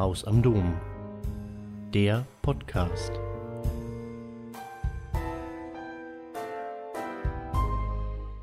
[0.00, 0.80] Haus am Dom.
[1.92, 3.12] Der Podcast.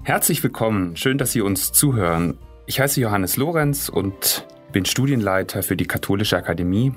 [0.04, 2.38] Herzlich willkommen, schön, dass Sie uns zuhören.
[2.68, 6.94] Ich heiße Johannes Lorenz und bin Studienleiter für die Katholische Akademie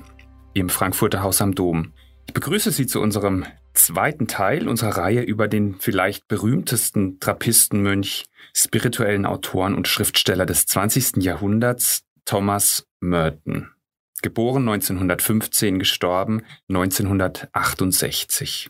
[0.53, 1.93] im Frankfurter Haus am Dom.
[2.27, 9.25] Ich begrüße Sie zu unserem zweiten Teil unserer Reihe über den vielleicht berühmtesten Trappistenmönch, spirituellen
[9.25, 11.23] Autoren und Schriftsteller des 20.
[11.23, 13.71] Jahrhunderts, Thomas Merton.
[14.21, 18.69] Geboren 1915, gestorben 1968.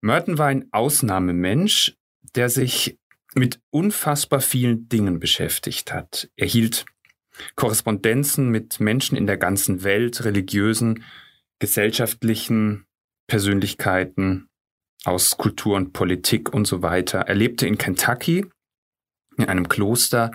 [0.00, 1.98] Merton war ein Ausnahmemensch,
[2.34, 2.98] der sich
[3.34, 6.30] mit unfassbar vielen Dingen beschäftigt hat.
[6.36, 6.86] Er hielt
[7.56, 11.04] Korrespondenzen mit Menschen in der ganzen Welt, religiösen,
[11.58, 12.86] gesellschaftlichen
[13.26, 14.48] Persönlichkeiten
[15.04, 17.20] aus Kultur und Politik und so weiter.
[17.20, 18.46] Er lebte in Kentucky
[19.36, 20.32] in einem Kloster,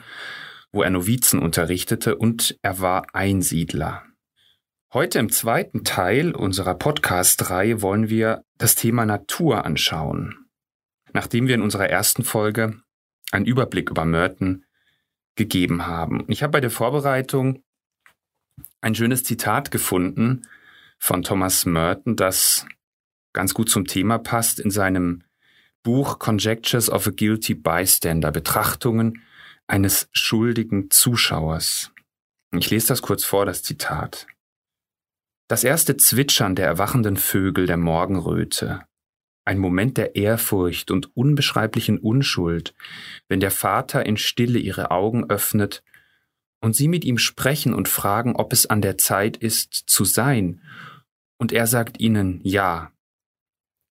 [0.71, 4.03] wo er Novizen unterrichtete und er war Einsiedler.
[4.95, 10.47] Heute im zweiten Teil unserer Podcast-Reihe wollen wir das Thema Natur anschauen.
[11.11, 12.79] Nachdem wir in unserer ersten Folge
[13.29, 14.63] einen Überblick über Merton
[15.35, 16.23] gegeben haben.
[16.29, 17.61] Ich habe bei der Vorbereitung
[18.79, 20.43] ein schönes Zitat gefunden
[20.97, 22.65] von Thomas Merton, das
[23.33, 25.23] ganz gut zum Thema passt in seinem
[25.83, 29.21] Buch Conjectures of a Guilty Bystander, Betrachtungen
[29.67, 31.91] eines schuldigen Zuschauers.
[32.53, 34.25] Ich lese das kurz vor, das Zitat.
[35.47, 38.81] Das erste Zwitschern der erwachenden Vögel der Morgenröte,
[39.45, 42.73] ein Moment der Ehrfurcht und unbeschreiblichen Unschuld,
[43.27, 45.83] wenn der Vater in Stille ihre Augen öffnet
[46.61, 50.61] und sie mit ihm sprechen und fragen, ob es an der Zeit ist zu sein,
[51.37, 52.91] und er sagt ihnen Ja.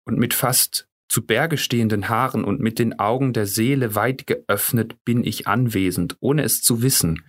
[0.05, 4.95] Und mit fast zu Berge stehenden Haaren und mit den Augen der Seele weit geöffnet
[5.05, 7.23] bin ich anwesend, ohne es zu wissen,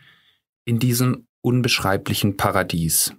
[0.64, 3.14] in diesem unbeschreiblichen Paradies.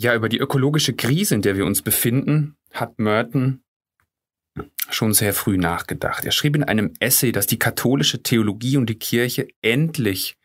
[0.00, 3.64] Ja, über die ökologische Krise, in der wir uns befinden, hat Merton
[4.90, 6.24] schon sehr früh nachgedacht.
[6.24, 10.38] Er schrieb in einem Essay, dass die katholische Theologie und die Kirche endlich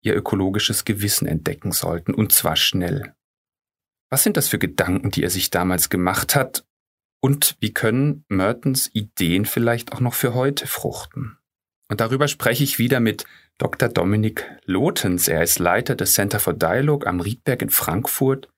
[0.00, 3.14] ihr ökologisches Gewissen entdecken sollten, und zwar schnell.
[4.08, 6.64] Was sind das für Gedanken, die er sich damals gemacht hat,
[7.20, 11.36] und wie können Mertons Ideen vielleicht auch noch für heute fruchten?
[11.90, 13.26] Und darüber spreche ich wieder mit
[13.58, 13.90] Dr.
[13.90, 15.28] Dominik Lotens.
[15.28, 18.48] Er ist Leiter des Center for Dialogue am Riedberg in Frankfurt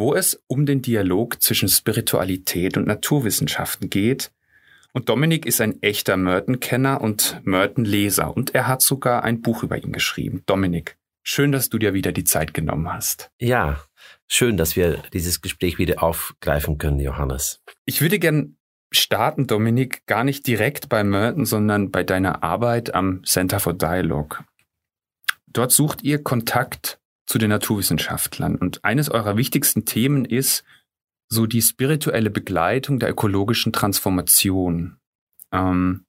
[0.00, 4.32] wo es um den Dialog zwischen Spiritualität und Naturwissenschaften geht.
[4.92, 9.76] Und Dominik ist ein echter Merton-Kenner und Merton-Leser und er hat sogar ein Buch über
[9.76, 10.42] ihn geschrieben.
[10.46, 13.30] Dominik, schön, dass du dir wieder die Zeit genommen hast.
[13.38, 13.84] Ja,
[14.26, 17.60] schön, dass wir dieses Gespräch wieder aufgreifen können, Johannes.
[17.84, 18.56] Ich würde gern
[18.90, 24.38] starten, Dominik, gar nicht direkt bei Merton, sondern bei deiner Arbeit am Center for Dialogue.
[25.46, 26.99] Dort sucht ihr Kontakt
[27.30, 28.56] zu den Naturwissenschaftlern.
[28.56, 30.64] Und eines eurer wichtigsten Themen ist
[31.28, 34.96] so die spirituelle Begleitung der ökologischen Transformation.
[35.52, 36.06] Ähm,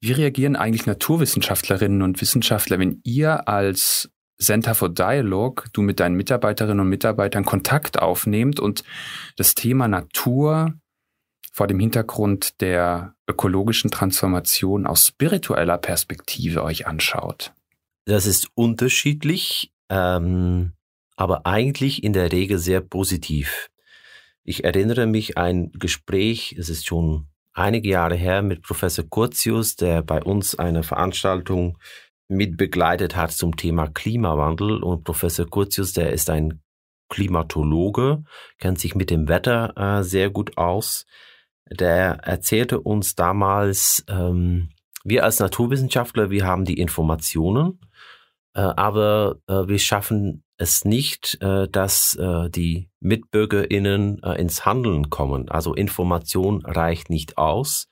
[0.00, 6.16] wie reagieren eigentlich Naturwissenschaftlerinnen und Wissenschaftler, wenn ihr als Center for Dialogue, du mit deinen
[6.16, 8.82] Mitarbeiterinnen und Mitarbeitern Kontakt aufnehmt und
[9.36, 10.72] das Thema Natur
[11.52, 17.52] vor dem Hintergrund der ökologischen Transformation aus spiritueller Perspektive euch anschaut?
[18.06, 20.72] Das ist unterschiedlich ähm,
[21.16, 23.70] aber eigentlich in der Regel sehr positiv.
[24.44, 30.02] Ich erinnere mich ein Gespräch, es ist schon einige Jahre her, mit Professor Curtius, der
[30.02, 31.78] bei uns eine Veranstaltung
[32.28, 34.82] mit begleitet hat zum Thema Klimawandel.
[34.82, 36.60] Und Professor Curtius, der ist ein
[37.08, 38.24] Klimatologe,
[38.58, 41.06] kennt sich mit dem Wetter äh, sehr gut aus.
[41.70, 44.70] Der erzählte uns damals, ähm,
[45.04, 47.80] wir als Naturwissenschaftler, wir haben die Informationen,
[48.60, 52.18] aber äh, wir schaffen es nicht, äh, dass
[52.48, 55.50] die MitbürgerInnen ins Handeln kommen.
[55.50, 57.88] Also Information reicht nicht aus.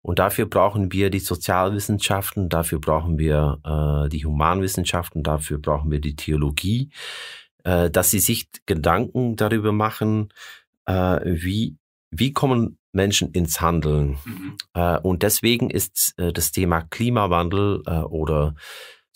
[0.00, 6.16] Und dafür brauchen wir die Sozialwissenschaften, dafür brauchen wir die Humanwissenschaften, dafür brauchen wir die
[6.16, 6.90] Theologie,
[7.62, 10.32] dass sie sich Gedanken darüber machen,
[10.86, 11.76] wie,
[12.10, 14.18] wie kommen Menschen ins Handeln.
[14.24, 14.56] Mhm.
[15.02, 18.54] und deswegen ist das Thema Klimawandel oder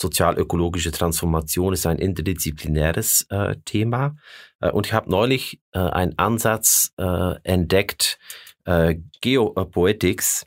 [0.02, 4.16] sozial-ökologische Transformation ist ein interdisziplinäres äh, Thema.
[4.60, 8.18] Äh, und ich habe neulich äh, einen Ansatz äh, entdeckt,
[8.66, 10.44] äh, Geopoetics.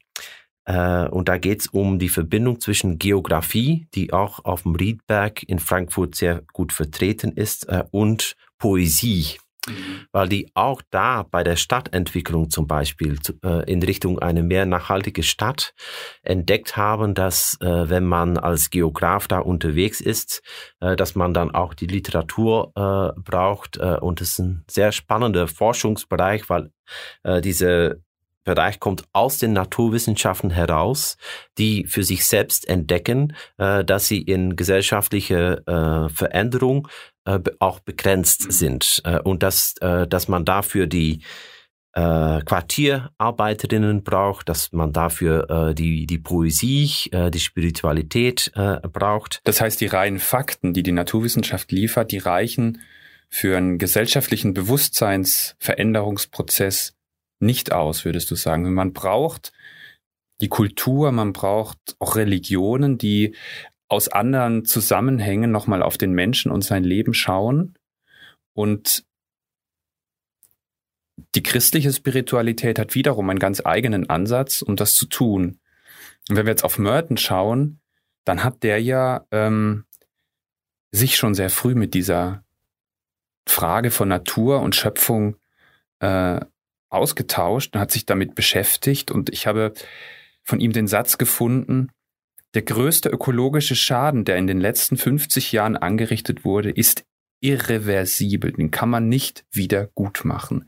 [0.65, 5.41] Äh, und da geht es um die Verbindung zwischen Geografie, die auch auf dem Riedberg
[5.43, 9.37] in Frankfurt sehr gut vertreten ist, und Poesie.
[10.11, 15.23] Weil die auch da bei der Stadtentwicklung zum Beispiel äh, in Richtung eine mehr nachhaltige
[15.23, 15.73] Stadt
[16.21, 20.41] entdeckt haben, dass äh, wenn man als Geograf da unterwegs ist,
[20.81, 24.91] äh, dass man dann auch die Literatur äh, braucht äh, und es ist ein sehr
[24.91, 26.71] spannender Forschungsbereich, weil
[27.23, 28.01] äh, diese
[28.43, 31.17] Bereich kommt aus den Naturwissenschaften heraus,
[31.57, 35.63] die für sich selbst entdecken, dass sie in gesellschaftliche
[36.13, 36.87] Veränderung
[37.25, 41.21] äh, auch begrenzt sind äh, und dass, äh, dass man dafür die
[41.97, 48.51] Quartierarbeiterinnen braucht, dass man dafür die, die Poesie, die Spiritualität
[48.91, 49.39] braucht.
[49.45, 52.81] Das heißt, die reinen Fakten, die die Naturwissenschaft liefert, die reichen
[53.29, 56.95] für einen gesellschaftlichen Bewusstseinsveränderungsprozess
[57.39, 58.73] nicht aus, würdest du sagen.
[58.73, 59.53] Man braucht
[60.41, 63.33] die Kultur, man braucht auch Religionen, die
[63.87, 67.77] aus anderen Zusammenhängen nochmal auf den Menschen und sein Leben schauen.
[68.53, 69.05] Und
[71.35, 75.59] die christliche Spiritualität hat wiederum einen ganz eigenen Ansatz, um das zu tun.
[76.29, 77.79] Und wenn wir jetzt auf Merton schauen,
[78.23, 79.85] dann hat der ja ähm,
[80.91, 82.43] sich schon sehr früh mit dieser
[83.47, 85.37] Frage von Natur und Schöpfung
[85.99, 86.39] äh,
[86.89, 89.11] ausgetauscht und hat sich damit beschäftigt.
[89.11, 89.73] Und ich habe
[90.43, 91.89] von ihm den Satz gefunden,
[92.55, 97.05] der größte ökologische Schaden, der in den letzten 50 Jahren angerichtet wurde, ist
[97.41, 98.53] irreversibel.
[98.53, 100.67] Den kann man nicht wieder gut machen.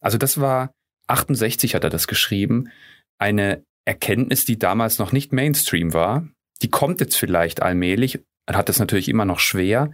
[0.00, 0.72] Also das war
[1.06, 2.68] 68 hat er das geschrieben.
[3.18, 6.28] Eine Erkenntnis, die damals noch nicht Mainstream war.
[6.60, 8.20] Die kommt jetzt vielleicht allmählich.
[8.46, 9.90] Er hat es natürlich immer noch schwer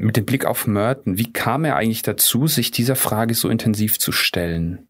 [0.00, 3.98] mit dem Blick auf Merton, wie kam er eigentlich dazu, sich dieser Frage so intensiv
[3.98, 4.88] zu stellen?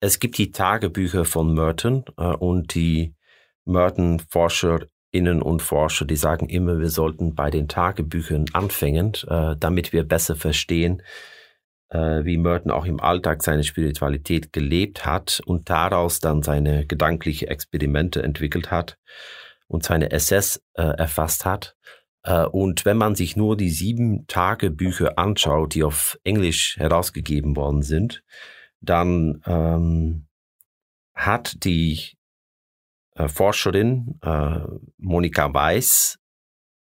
[0.00, 3.14] Es gibt die Tagebücher von Merton äh, und die
[3.64, 10.04] Merton-Forscherinnen und Forscher, die sagen immer, wir sollten bei den Tagebüchern anfangen, äh, damit wir
[10.04, 11.02] besser verstehen,
[11.90, 17.48] äh, wie Merton auch im Alltag seine Spiritualität gelebt hat und daraus dann seine gedankliche
[17.48, 18.98] Experimente entwickelt hat
[19.68, 21.76] und seine SS äh, erfasst hat.
[22.24, 27.82] Äh, und wenn man sich nur die sieben Tagebücher anschaut, die auf Englisch herausgegeben worden
[27.82, 28.22] sind,
[28.80, 30.26] dann ähm,
[31.14, 32.16] hat die
[33.14, 34.60] äh, Forscherin äh,
[34.98, 36.18] Monika Weiß,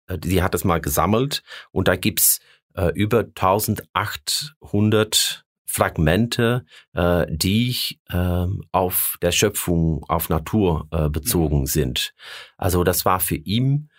[0.08, 2.40] äh, die hat es mal gesammelt und da gibt's
[2.76, 12.14] äh, über 1800 Fragmente, äh, die äh, auf der Schöpfung, auf Natur äh, bezogen sind.
[12.58, 13.90] Also das war für ihn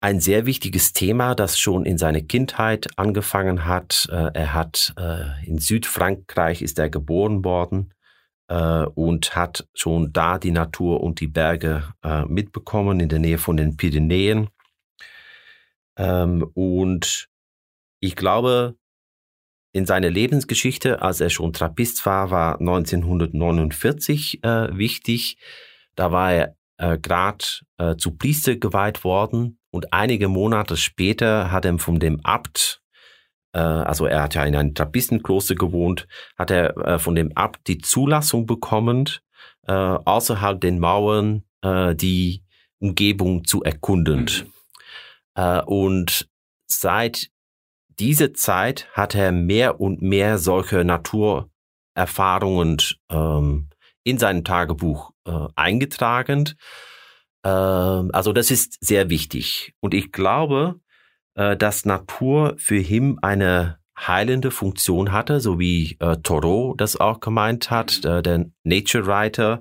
[0.00, 4.08] ein sehr wichtiges Thema, das schon in seiner Kindheit angefangen hat.
[4.10, 4.94] Äh, er hat
[5.44, 7.93] in Südfrankreich ist er geboren worden
[8.48, 11.94] äh, und hat schon da die Natur und die Berge
[12.28, 14.48] mitbekommen in der Nähe von den Pyrenäen.
[15.96, 17.28] Ähm, und
[18.00, 18.76] ich glaube,
[19.72, 25.38] in seiner Lebensgeschichte, als er schon Trappist war, war 1949 wichtig.
[25.96, 27.44] Da war er äh, gerade
[27.78, 32.83] äh, zu Priester geweiht worden und einige Monate später hat er von dem Abt, äh,
[33.58, 36.06] also er hat ja in einem Trappistenkloster gewohnt,
[36.36, 39.08] hat er äh, von dem Abt die Zulassung bekommen,
[39.66, 42.42] äh, außerhalb den Mauern äh, die
[42.80, 44.20] Umgebung zu erkunden.
[44.20, 44.52] Mhm.
[45.36, 46.28] Äh, und
[46.66, 47.30] seit
[47.98, 52.78] dieser Zeit hat er mehr und mehr solche Naturerfahrungen
[53.10, 53.68] ähm,
[54.02, 56.50] in seinem Tagebuch äh, eingetragen.
[57.44, 59.74] Ähm, also das ist sehr wichtig.
[59.80, 60.80] Und ich glaube,
[61.34, 67.20] äh, dass Natur für ihn eine heilende Funktion hatte, so wie äh, Thoreau das auch
[67.20, 69.60] gemeint hat, äh, der Nature Writer,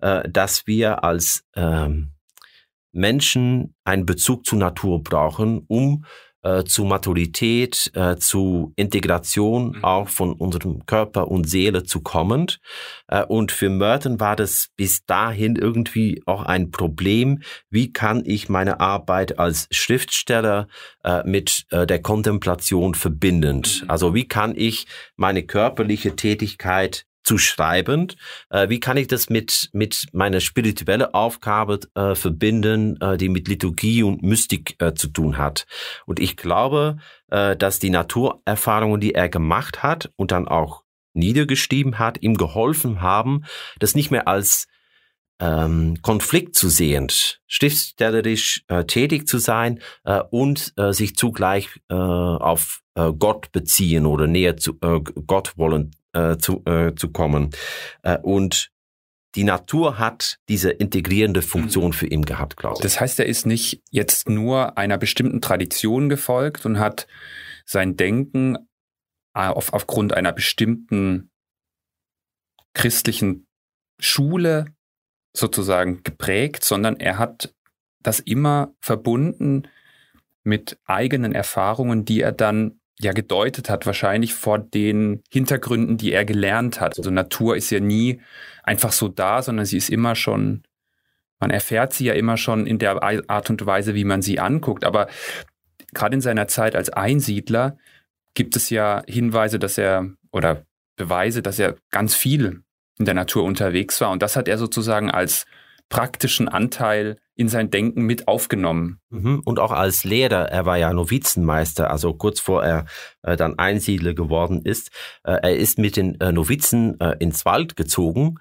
[0.00, 2.12] äh, dass wir als ähm,
[2.92, 6.04] Menschen einen Bezug zur Natur brauchen, um
[6.44, 9.84] äh, zu Maturität, äh, zu Integration mhm.
[9.84, 12.46] auch von unserem Körper und Seele zu kommen.
[13.08, 17.42] Äh, und für Merton war das bis dahin irgendwie auch ein Problem.
[17.70, 20.68] Wie kann ich meine Arbeit als Schriftsteller
[21.02, 23.82] äh, mit äh, der Kontemplation verbindend?
[23.82, 23.90] Mhm.
[23.90, 24.86] Also wie kann ich
[25.16, 28.12] meine körperliche Tätigkeit zu schreiben.
[28.50, 33.48] Äh, wie kann ich das mit, mit meiner spirituellen Aufgabe äh, verbinden, äh, die mit
[33.48, 35.66] Liturgie und Mystik äh, zu tun hat?
[36.06, 36.98] Und ich glaube,
[37.30, 43.00] äh, dass die Naturerfahrungen, die er gemacht hat und dann auch niedergeschrieben hat, ihm geholfen
[43.00, 43.44] haben,
[43.78, 44.66] das nicht mehr als
[45.40, 47.08] ähm, Konflikt zu sehen,
[47.46, 49.80] schriftstellerisch äh, tätig zu sein
[50.30, 57.10] und sich zugleich auf Gott beziehen oder näher zu Gott wollen äh, zu, äh, zu
[57.10, 57.50] kommen.
[58.02, 58.70] Äh, und
[59.34, 61.92] die Natur hat diese integrierende Funktion mhm.
[61.92, 62.82] für ihn gehabt, glaube ich.
[62.82, 67.06] Das heißt, er ist nicht jetzt nur einer bestimmten Tradition gefolgt und hat
[67.66, 68.56] sein Denken
[69.34, 71.30] äh, auf, aufgrund einer bestimmten
[72.74, 73.46] christlichen
[73.98, 74.66] Schule
[75.36, 77.54] sozusagen geprägt, sondern er hat
[78.02, 79.66] das immer verbunden
[80.44, 86.24] mit eigenen Erfahrungen, die er dann ja gedeutet hat, wahrscheinlich vor den Hintergründen, die er
[86.24, 86.98] gelernt hat.
[86.98, 88.20] Also Natur ist ja nie
[88.62, 90.62] einfach so da, sondern sie ist immer schon,
[91.40, 94.84] man erfährt sie ja immer schon in der Art und Weise, wie man sie anguckt.
[94.84, 95.08] Aber
[95.92, 97.76] gerade in seiner Zeit als Einsiedler
[98.34, 100.64] gibt es ja Hinweise, dass er oder
[100.96, 102.62] Beweise, dass er ganz viel
[102.98, 104.10] in der Natur unterwegs war.
[104.10, 105.46] Und das hat er sozusagen als
[105.88, 109.00] praktischen Anteil in sein Denken mit aufgenommen.
[109.10, 109.42] Mhm.
[109.44, 112.86] Und auch als Lehrer, er war ja Novizenmeister, also kurz vor er
[113.22, 114.90] äh, dann Einsiedler geworden ist.
[115.24, 118.36] Äh, er ist mit den äh, Novizen ins Wald gezogen,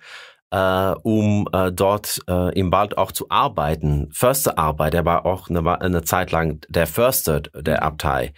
[0.51, 4.09] um dort im Wald auch zu arbeiten.
[4.11, 8.33] Försterarbeit, er war auch eine, eine Zeit lang der Förster der Abtei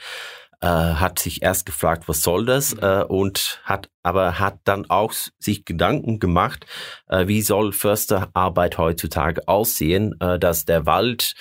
[0.61, 2.83] äh, hat sich erst gefragt, was soll das, mhm.
[2.83, 6.65] äh, und hat aber hat dann auch sich Gedanken gemacht,
[7.07, 11.33] äh, wie soll Försterarbeit heutzutage aussehen, äh, dass der Wald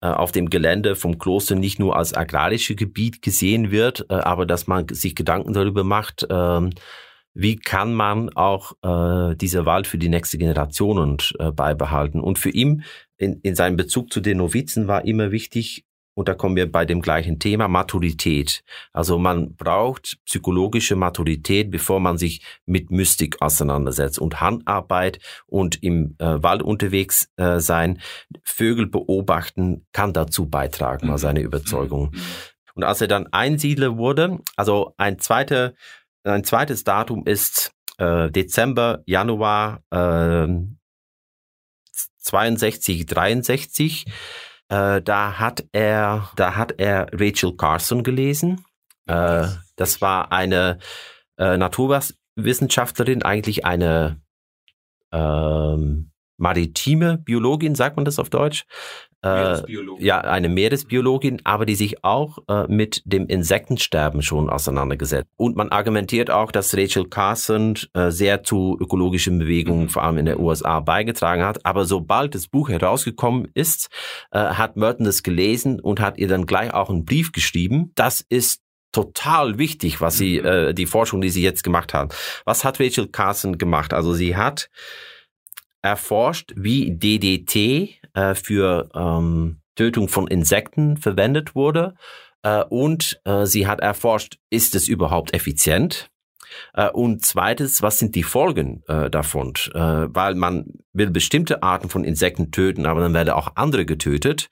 [0.00, 4.66] äh, auf dem Gelände vom Kloster nicht nur als agrarische Gebiet gesehen wird, aber dass
[4.66, 6.70] man sich Gedanken darüber macht, äh,
[7.38, 12.20] wie kann man auch äh, dieser Wald für die nächste Generation äh, beibehalten.
[12.20, 12.82] Und für ihn
[13.18, 15.84] in, in seinem Bezug zu den Novizen war immer wichtig,
[16.16, 18.64] und da kommen wir bei dem gleichen Thema, Maturität.
[18.94, 24.18] Also man braucht psychologische Maturität, bevor man sich mit Mystik auseinandersetzt.
[24.18, 28.00] Und Handarbeit und im äh, Wald unterwegs äh, sein,
[28.42, 32.12] Vögel beobachten, kann dazu beitragen, war seine Überzeugung.
[32.12, 32.20] Mhm.
[32.74, 35.74] Und als er dann Einsiedler wurde, also ein, zweiter,
[36.24, 40.48] ein zweites Datum ist äh, Dezember, Januar äh,
[42.20, 44.06] 62, 63,
[44.68, 48.64] äh, da hat er, da hat er Rachel Carson gelesen.
[49.06, 49.46] Äh,
[49.76, 50.78] das war eine
[51.38, 54.20] äh, Naturwissenschaftlerin, eigentlich eine
[55.12, 58.64] ähm, maritime Biologin, sagt man das auf Deutsch?
[59.26, 59.62] Äh,
[59.98, 65.28] ja, eine Meeresbiologin, aber die sich auch äh, mit dem Insektensterben schon auseinandergesetzt.
[65.36, 69.88] Und man argumentiert auch, dass Rachel Carson äh, sehr zu ökologischen Bewegungen, mhm.
[69.88, 71.64] vor allem in den USA, beigetragen hat.
[71.64, 73.88] Aber sobald das Buch herausgekommen ist,
[74.30, 77.92] äh, hat Merton das gelesen und hat ihr dann gleich auch einen Brief geschrieben.
[77.94, 78.60] Das ist
[78.92, 80.74] total wichtig, was sie, mhm.
[80.74, 82.14] die Forschung, die sie jetzt gemacht hat.
[82.44, 83.92] Was hat Rachel Carson gemacht?
[83.92, 84.70] Also sie hat
[85.86, 91.94] erforscht, wie DDT äh, für ähm, Tötung von Insekten verwendet wurde.
[92.42, 96.10] Äh, und äh, sie hat erforscht, ist es überhaupt effizient?
[96.74, 99.54] Äh, und zweites, was sind die Folgen äh, davon?
[99.74, 104.48] Äh, weil man will bestimmte Arten von Insekten töten, aber dann werden auch andere getötet.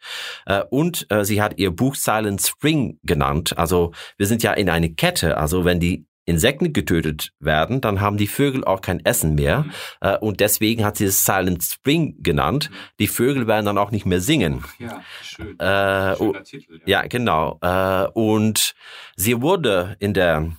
[0.46, 3.58] Äh, und äh, sie hat ihr Buch Silent Spring genannt.
[3.58, 5.36] Also wir sind ja in eine Kette.
[5.36, 9.64] Also wenn die Insekten getötet werden, dann haben die Vögel auch kein Essen mehr.
[9.64, 9.72] Mhm.
[10.00, 12.70] Äh, und deswegen hat sie es Silent Spring genannt.
[12.70, 12.74] Mhm.
[13.00, 14.64] Die Vögel werden dann auch nicht mehr singen.
[14.78, 15.58] Ja, schön.
[15.58, 16.80] Äh, Schöner Titel.
[16.86, 17.58] Ja, ja genau.
[17.60, 18.74] Äh, und
[19.16, 20.52] sie wurde in der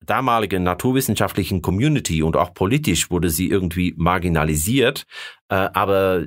[0.00, 5.04] damaligen naturwissenschaftlichen Community und auch politisch wurde sie irgendwie marginalisiert.
[5.48, 6.26] Äh, aber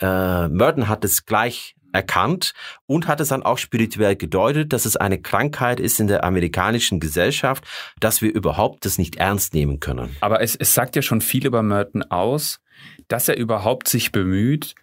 [0.00, 2.52] äh, Merton hat es gleich erkannt
[2.86, 7.00] und hat es dann auch spirituell gedeutet, dass es eine Krankheit ist in der amerikanischen
[7.00, 7.64] Gesellschaft,
[8.00, 10.16] dass wir überhaupt das nicht ernst nehmen können.
[10.20, 12.60] Aber es, es sagt ja schon viel über Merton aus,
[13.08, 14.74] dass er überhaupt sich bemüht,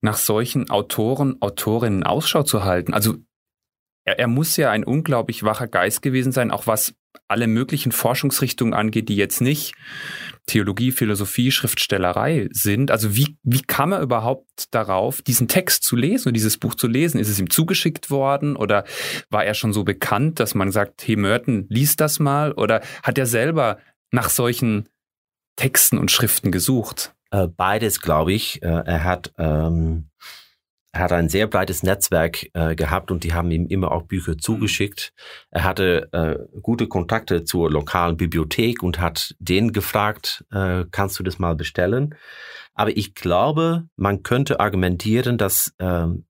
[0.00, 2.94] nach solchen Autoren, Autorinnen Ausschau zu halten.
[2.94, 3.16] Also
[4.04, 6.94] er, er muss ja ein unglaublich wacher Geist gewesen sein, auch was
[7.26, 9.74] alle möglichen Forschungsrichtungen angeht, die jetzt nicht
[10.46, 12.90] Theologie, Philosophie, Schriftstellerei sind.
[12.90, 16.86] Also wie, wie kam er überhaupt darauf, diesen Text zu lesen und dieses Buch zu
[16.86, 17.20] lesen?
[17.20, 18.84] Ist es ihm zugeschickt worden oder
[19.30, 22.52] war er schon so bekannt, dass man sagt, hey Merton, lies das mal?
[22.52, 23.78] Oder hat er selber
[24.10, 24.88] nach solchen
[25.56, 27.14] Texten und Schriften gesucht?
[27.30, 28.62] Äh, beides, glaube ich.
[28.62, 30.08] Äh, er hat ähm,
[30.92, 34.32] er hat ein sehr breites Netzwerk äh, gehabt und die haben ihm immer auch Bücher
[34.32, 34.38] mhm.
[34.38, 35.12] zugeschickt.
[35.50, 41.22] Er hatte äh, gute Kontakte zur lokalen Bibliothek und hat den gefragt, äh, kannst du
[41.22, 42.14] das mal bestellen?
[42.74, 46.24] Aber ich glaube, man könnte argumentieren, dass, ähm,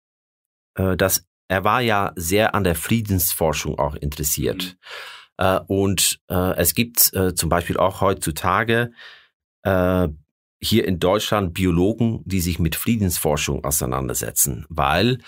[0.75, 4.77] äh, dass er war ja sehr an der Friedensforschung auch interessiert.
[5.39, 5.45] Mhm.
[5.45, 8.91] Äh, und äh, es gibt zum Beispiel auch heutzutage
[10.61, 15.19] hier in Deutschland Biologen, die sich mit Friedensforschung auseinandersetzen, weil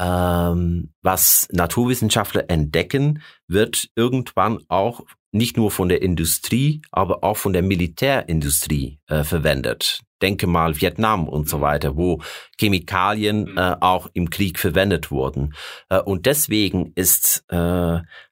[0.00, 7.52] ähm, was Naturwissenschaftler entdecken, wird irgendwann auch nicht nur von der Industrie, aber auch von
[7.52, 10.00] der Militärindustrie äh, verwendet.
[10.22, 12.20] Denke mal Vietnam und so weiter, wo
[12.58, 15.54] Chemikalien äh, auch im Krieg verwendet wurden.
[15.88, 17.56] Äh, und deswegen ist, äh,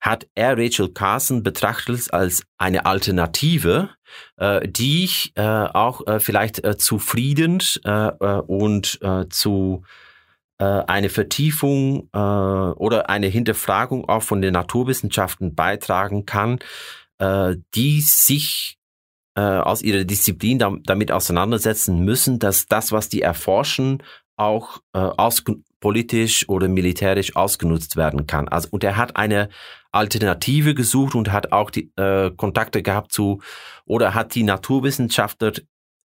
[0.00, 3.90] hat er Rachel Carson betrachtet als eine Alternative,
[4.37, 7.61] äh, die äh, auch vielleicht zufrieden
[8.47, 9.00] und
[9.31, 9.83] zu
[10.65, 16.59] eine Vertiefung äh, oder eine Hinterfragung auch von den Naturwissenschaften beitragen kann,
[17.19, 18.79] äh, die sich
[19.37, 24.03] äh, aus ihrer Disziplin damit auseinandersetzen müssen, dass das, was die erforschen,
[24.37, 25.45] auch äh, aus,
[25.81, 28.49] politisch oder militärisch ausgenutzt werden kann.
[28.49, 29.49] Also und er hat eine
[29.93, 33.41] Alternative gesucht und hat auch die äh, Kontakte gehabt zu
[33.85, 35.53] oder hat die Naturwissenschaftler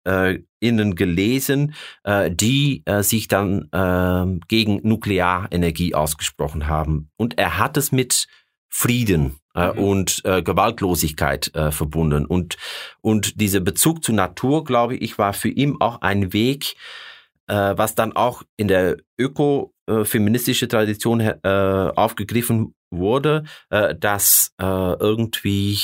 [0.05, 7.09] äh, innen gelesen, äh, die äh, sich dann äh, gegen Nuklearenergie ausgesprochen haben.
[7.17, 8.27] Und er hat es mit
[8.69, 9.79] Frieden äh, mhm.
[9.79, 12.25] und äh, Gewaltlosigkeit äh, verbunden.
[12.25, 12.57] Und,
[13.01, 16.75] und dieser Bezug zur Natur, glaube ich, war für ihn auch ein Weg,
[17.47, 24.65] äh, was dann auch in der öko-feministische äh, Tradition äh, aufgegriffen wurde, äh, dass äh,
[24.65, 25.79] irgendwie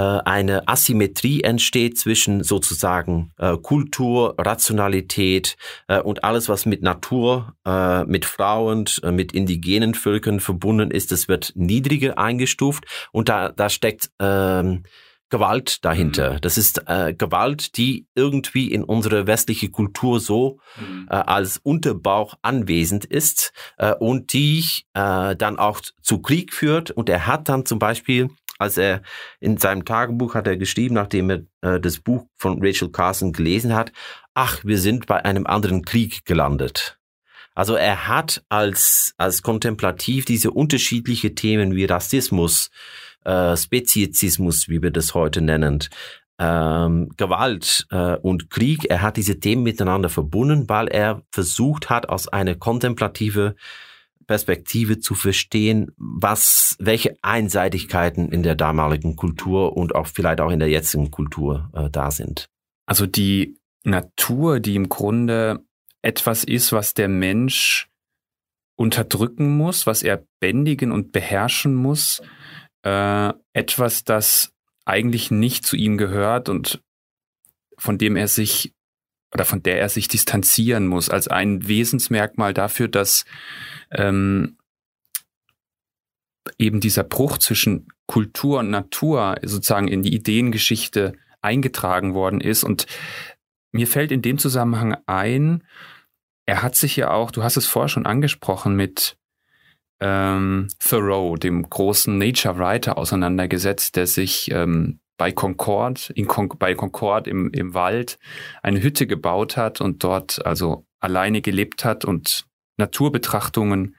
[0.00, 5.56] eine Asymmetrie entsteht zwischen sozusagen äh, Kultur, Rationalität
[5.88, 11.12] äh, und alles, was mit Natur, äh, mit Frauen, äh, mit indigenen Völkern verbunden ist,
[11.12, 14.82] das wird niedriger eingestuft und da, da steckt ähm,
[15.28, 16.34] Gewalt dahinter.
[16.34, 16.40] Mhm.
[16.42, 21.08] Das ist äh, Gewalt, die irgendwie in unserer westlichen Kultur so mhm.
[21.10, 26.92] äh, als Unterbauch anwesend ist äh, und die äh, dann auch zu Krieg führt.
[26.92, 29.02] Und er hat dann zum Beispiel als er
[29.40, 33.74] in seinem Tagebuch hat er geschrieben, nachdem er äh, das Buch von Rachel Carson gelesen
[33.74, 33.92] hat,
[34.34, 36.98] ach, wir sind bei einem anderen Krieg gelandet.
[37.54, 42.70] Also er hat als, als kontemplativ diese unterschiedliche Themen wie Rassismus,
[43.24, 45.82] äh, Speziesismus, wie wir das heute nennen,
[46.38, 52.10] ähm, Gewalt äh, und Krieg, er hat diese Themen miteinander verbunden, weil er versucht hat,
[52.10, 53.56] aus einer kontemplative
[54.26, 60.58] Perspektive zu verstehen, was, welche Einseitigkeiten in der damaligen Kultur und auch vielleicht auch in
[60.58, 62.48] der jetzigen Kultur äh, da sind.
[62.86, 65.64] Also die Natur, die im Grunde
[66.02, 67.88] etwas ist, was der Mensch
[68.76, 72.20] unterdrücken muss, was er bändigen und beherrschen muss,
[72.82, 74.52] äh, etwas, das
[74.84, 76.82] eigentlich nicht zu ihm gehört und
[77.78, 78.72] von dem er sich
[79.32, 83.24] oder von der er sich distanzieren muss, als ein Wesensmerkmal dafür, dass
[83.90, 84.56] ähm,
[86.58, 92.64] eben dieser Bruch zwischen Kultur und Natur sozusagen in die Ideengeschichte eingetragen worden ist.
[92.64, 92.86] Und
[93.72, 95.64] mir fällt in dem Zusammenhang ein,
[96.46, 99.18] er hat sich ja auch, du hast es vorher schon angesprochen, mit
[100.00, 106.74] ähm, Thoreau, dem großen Nature Writer, auseinandergesetzt, der sich ähm, bei Concord, in Con bei
[106.74, 108.18] Concord im, im Wald
[108.62, 113.96] eine Hütte gebaut hat und dort also alleine gelebt hat und Naturbetrachtungen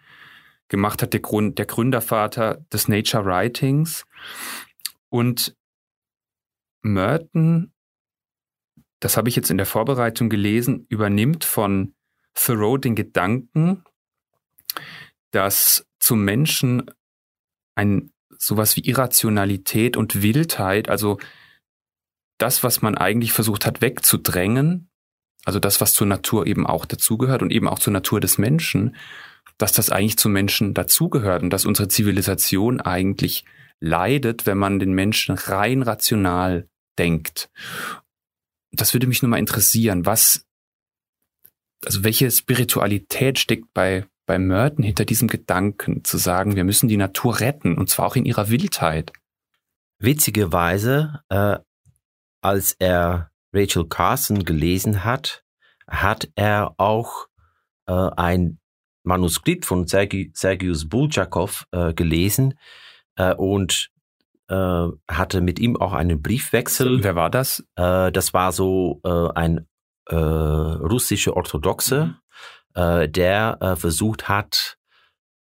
[0.68, 4.06] gemacht hat, der, Grund, der Gründervater des Nature Writings.
[5.10, 5.56] Und
[6.82, 7.74] Merton,
[9.00, 11.96] das habe ich jetzt in der Vorbereitung gelesen, übernimmt von
[12.34, 13.84] Thoreau den Gedanken,
[15.32, 16.90] dass zum Menschen
[17.76, 21.20] ein sowas wie Irrationalität und Wildheit, also
[22.38, 24.90] das, was man eigentlich versucht hat wegzudrängen,
[25.46, 28.96] also das, was zur Natur eben auch dazugehört und eben auch zur Natur des Menschen,
[29.58, 33.46] dass das eigentlich zum Menschen dazugehört und dass unsere Zivilisation eigentlich
[33.80, 37.50] leidet, wenn man den Menschen rein rational denkt.
[38.72, 40.46] Das würde mich nur mal interessieren, was,
[41.86, 46.98] also welche Spiritualität steckt bei bei Merton hinter diesem Gedanken zu sagen, wir müssen die
[46.98, 49.12] Natur retten und zwar auch in ihrer Wildheit.
[50.00, 51.58] Witzigerweise, äh,
[52.42, 55.44] als er Rachel Carson gelesen hat,
[55.88, 57.28] hat er auch
[57.88, 58.60] äh, ein
[59.04, 62.60] Manuskript von Sergi, Sergius Bulchakov äh, gelesen
[63.16, 63.90] äh, und
[64.50, 67.04] äh, hatte mit ihm auch einen Briefwechsel.
[67.04, 67.66] Wer war das?
[67.76, 69.68] Äh, das war so ein
[70.10, 72.16] äh, russische Orthodoxe, mhm
[72.78, 74.78] äh, der äh, versucht hat,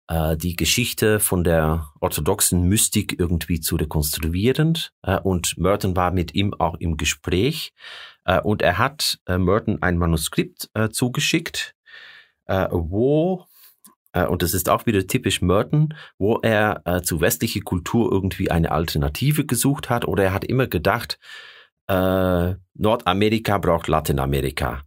[0.08, 4.78] äh, die Geschichte von der orthodoxen Mystik irgendwie zu rekonstruieren.
[5.02, 7.72] Äh, und Merton war mit ihm auch im Gespräch.
[8.24, 11.74] Äh, und er hat äh, Merton ein Manuskript äh, zugeschickt,
[12.46, 13.46] äh, wo
[14.12, 18.50] äh, und das ist auch wieder typisch Merton, wo er äh, zu westlicher Kultur irgendwie
[18.50, 21.18] eine Alternative gesucht hat oder er hat immer gedacht,
[21.88, 24.82] äh, Nordamerika braucht Lateinamerika.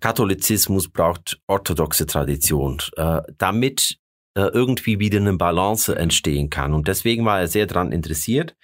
[0.00, 2.78] Katholizismus braucht orthodoxe Tradition.
[2.96, 3.98] Äh, damit
[4.34, 6.74] äh, irgendwie wieder eine Balance entstehen kann.
[6.74, 8.56] Und deswegen war er sehr daran interessiert.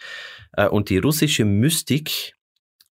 [0.52, 2.34] Äh, und die russische Mystik,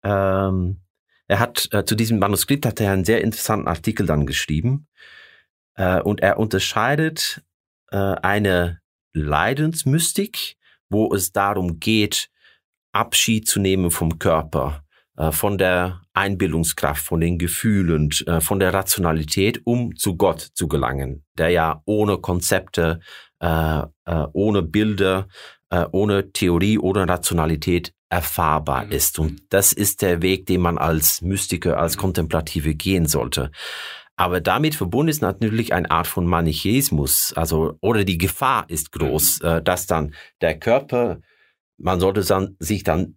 [0.02, 0.82] ähm,
[1.28, 4.88] er hat äh, zu diesem Manuskript hat er einen sehr interessanten Artikel dann geschrieben.
[5.74, 7.42] Äh, und er unterscheidet
[7.90, 8.80] äh, eine
[9.12, 10.56] Leidensmystik,
[10.88, 12.28] wo es darum geht,
[12.92, 14.84] Abschied zu nehmen vom Körper,
[15.30, 21.24] von der Einbildungskraft, von den Gefühlen, äh, von der Rationalität, um zu Gott zu gelangen,
[21.38, 23.00] der ja ohne Konzepte,
[23.40, 23.82] äh,
[24.32, 25.28] ohne Bilder,
[25.90, 28.92] ohne Theorie, ohne Rationalität erfahrbar mhm.
[28.92, 29.18] ist.
[29.18, 33.50] Und das ist der Weg, den man als Mystiker, als Kontemplative gehen sollte.
[34.14, 39.40] Aber damit verbunden ist natürlich eine Art von Manichäismus, also oder die Gefahr ist groß,
[39.42, 39.64] mhm.
[39.64, 41.18] dass dann der Körper,
[41.78, 43.16] man sollte dann, sich dann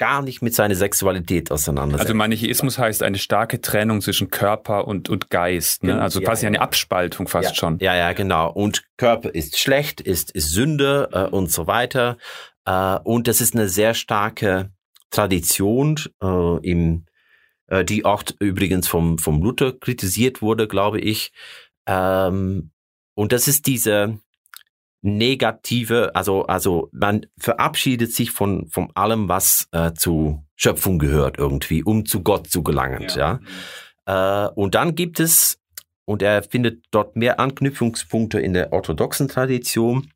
[0.00, 2.06] gar nicht mit seiner Sexualität auseinandersetzt.
[2.06, 5.84] Also Manichäismus heißt eine starke Trennung zwischen Körper und, und Geist.
[5.84, 6.00] Ne?
[6.00, 7.54] Also quasi eine Abspaltung fast ja.
[7.54, 7.78] schon.
[7.80, 8.50] Ja, ja, genau.
[8.50, 12.16] Und Körper ist schlecht, ist, ist Sünde äh, und so weiter.
[12.64, 14.70] Äh, und das ist eine sehr starke
[15.10, 17.04] Tradition äh, im
[17.66, 21.30] äh, die auch übrigens vom, vom Luther kritisiert wurde, glaube ich.
[21.86, 22.70] Ähm,
[23.14, 24.18] und das ist diese
[25.02, 31.82] negative, also, also man verabschiedet sich von, von allem, was äh, zu Schöpfung gehört irgendwie,
[31.82, 33.06] um zu Gott zu gelangen.
[33.16, 33.40] Ja.
[34.06, 34.46] ja?
[34.46, 35.58] Äh, und dann gibt es,
[36.04, 40.10] und er findet dort mehr Anknüpfungspunkte in der orthodoxen Tradition.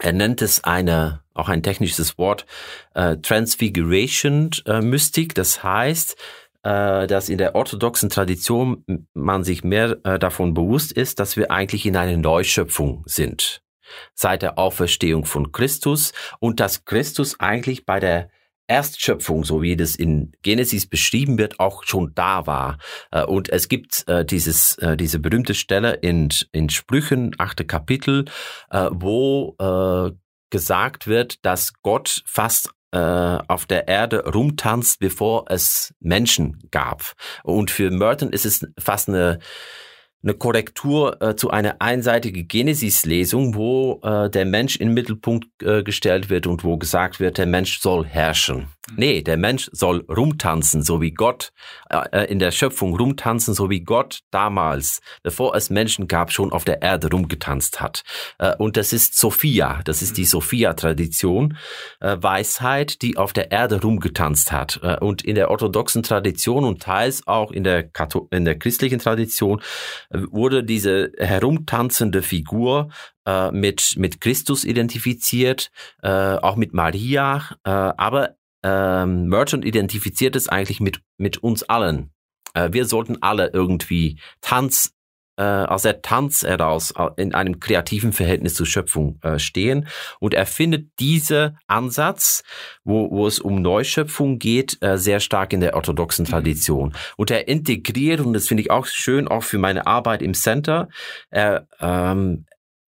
[0.00, 2.46] Er nennt es eine, auch ein technisches Wort,
[2.94, 5.34] äh, Transfiguration äh, Mystik.
[5.34, 6.16] Das heißt,
[6.64, 11.50] äh, dass in der orthodoxen Tradition man sich mehr äh, davon bewusst ist, dass wir
[11.50, 13.63] eigentlich in einer Neuschöpfung sind
[14.14, 18.28] seit der Auferstehung von Christus und dass Christus eigentlich bei der
[18.66, 22.78] Erstschöpfung, so wie das in Genesis beschrieben wird, auch schon da war.
[23.10, 28.24] Äh, und es gibt äh, dieses, äh, diese berühmte Stelle in, in Sprüchen, achte Kapitel,
[28.70, 29.56] wo
[30.50, 37.14] gesagt wird, dass Gott fast auf der Erde rumtanzt, bevor es Menschen gab.
[37.42, 39.40] Und für Merton ist es fast eine
[40.24, 45.82] eine Korrektur äh, zu einer einseitigen Genesis-Lesung, wo äh, der Mensch in den Mittelpunkt äh,
[45.82, 48.68] gestellt wird und wo gesagt wird, der Mensch soll herrschen.
[48.90, 48.96] Mhm.
[48.96, 51.52] Nee, der Mensch soll rumtanzen, so wie Gott
[51.90, 56.52] äh, äh, in der Schöpfung rumtanzen, so wie Gott damals, bevor es Menschen gab, schon
[56.52, 58.02] auf der Erde rumgetanzt hat.
[58.38, 60.26] Äh, und das ist Sophia, das ist die mhm.
[60.26, 61.56] Sophia-Tradition,
[62.00, 64.80] äh, Weisheit, die auf der Erde rumgetanzt hat.
[64.82, 68.98] Äh, und in der orthodoxen Tradition und teils auch in der, Kathol in der christlichen
[68.98, 69.60] Tradition
[70.10, 72.88] äh, wurde diese herumtanzende Figur
[73.52, 75.70] mit, mit Christus identifiziert,
[76.02, 82.10] äh, auch mit Maria, äh, aber ähm, Merchant identifiziert es eigentlich mit, mit uns allen.
[82.54, 84.94] Äh, wir sollten alle irgendwie Tanz,
[85.36, 89.86] äh, aus der Tanz heraus in einem kreativen Verhältnis zur Schöpfung äh, stehen.
[90.18, 92.42] Und er findet diesen Ansatz,
[92.84, 96.30] wo, wo es um Neuschöpfung geht, äh, sehr stark in der orthodoxen mhm.
[96.30, 96.94] Tradition.
[97.18, 100.88] Und er integriert, und das finde ich auch schön, auch für meine Arbeit im Center,
[101.30, 102.46] er, ähm,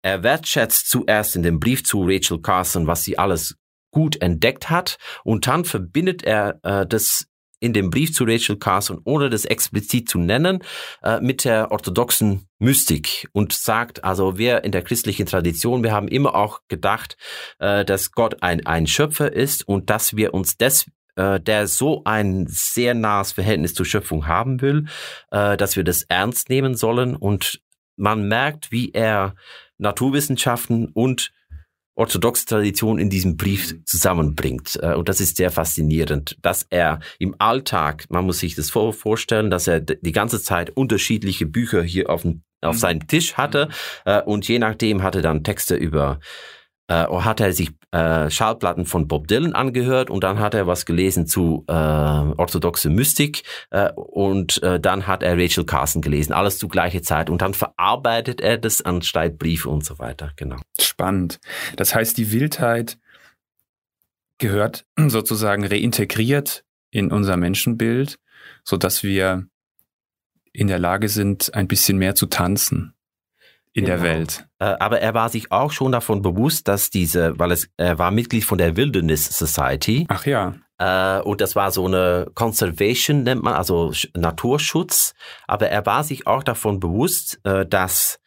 [0.00, 3.58] er wertschätzt zuerst in dem Brief zu Rachel Carson, was sie alles
[3.90, 4.98] gut entdeckt hat.
[5.24, 7.26] Und dann verbindet er äh, das
[7.60, 10.62] in dem Brief zu Rachel Carson, ohne das explizit zu nennen,
[11.02, 16.08] äh, mit der orthodoxen Mystik und sagt, also wir in der christlichen Tradition, wir haben
[16.08, 17.16] immer auch gedacht,
[17.58, 22.02] äh, dass Gott ein, ein Schöpfer ist und dass wir uns des äh, der so
[22.04, 24.86] ein sehr nahes Verhältnis zur Schöpfung haben will,
[25.30, 27.16] äh, dass wir das ernst nehmen sollen.
[27.16, 27.60] Und
[27.96, 29.34] man merkt, wie er
[29.78, 31.32] Naturwissenschaften und
[31.98, 33.82] orthodoxe Tradition in diesem Brief mhm.
[33.84, 34.78] zusammenbringt.
[34.82, 39.50] Äh, und das ist sehr faszinierend, dass er im Alltag, man muss sich das vorstellen,
[39.50, 42.24] dass er die ganze Zeit unterschiedliche Bücher hier auf,
[42.60, 42.78] auf mhm.
[42.78, 43.72] seinem Tisch hatte mhm.
[44.12, 46.20] äh, und je nachdem hatte dann Texte über
[46.88, 50.86] äh, hat er sich äh, Schallplatten von Bob Dylan angehört und dann hat er was
[50.86, 56.58] gelesen zu äh, orthodoxe Mystik äh, und äh, dann hat er Rachel Carson gelesen, alles
[56.58, 60.56] zu gleicher Zeit und dann verarbeitet er das anstatt Briefe und so weiter, genau.
[60.80, 61.38] Spannend.
[61.76, 62.98] Das heißt, die Wildheit
[64.38, 68.18] gehört sozusagen reintegriert in unser Menschenbild,
[68.64, 69.46] so dass wir
[70.52, 72.94] in der Lage sind, ein bisschen mehr zu tanzen
[73.78, 73.96] in genau.
[73.96, 74.46] der Welt.
[74.58, 78.10] Äh, aber er war sich auch schon davon bewusst, dass diese, weil es, er war
[78.10, 80.06] Mitglied von der Wilderness Society.
[80.08, 80.54] Ach ja.
[80.78, 85.14] Äh, und das war so eine Conservation, nennt man, also Naturschutz.
[85.46, 88.18] Aber er war sich auch davon bewusst, äh, dass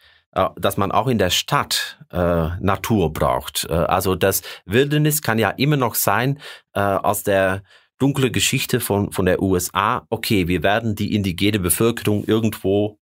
[0.55, 2.17] dass man auch in der Stadt äh,
[2.61, 3.69] Natur braucht.
[3.69, 6.39] also das Wildnis kann ja immer noch sein
[6.71, 7.63] äh, aus der
[7.99, 10.05] dunkle Geschichte von, von der USA.
[10.09, 13.00] Okay, wir werden die indigene Bevölkerung irgendwo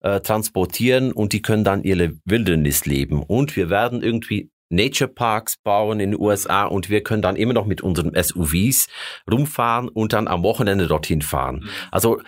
[0.00, 3.22] äh, transportieren und die können dann ihre Wildnis leben.
[3.22, 7.52] Und wir werden irgendwie Nature Parks bauen in den USA und wir können dann immer
[7.52, 8.88] noch mit unseren SUVs
[9.30, 11.56] rumfahren und dann am Wochenende dorthin fahren.
[11.56, 11.68] Mhm.
[11.90, 12.20] Also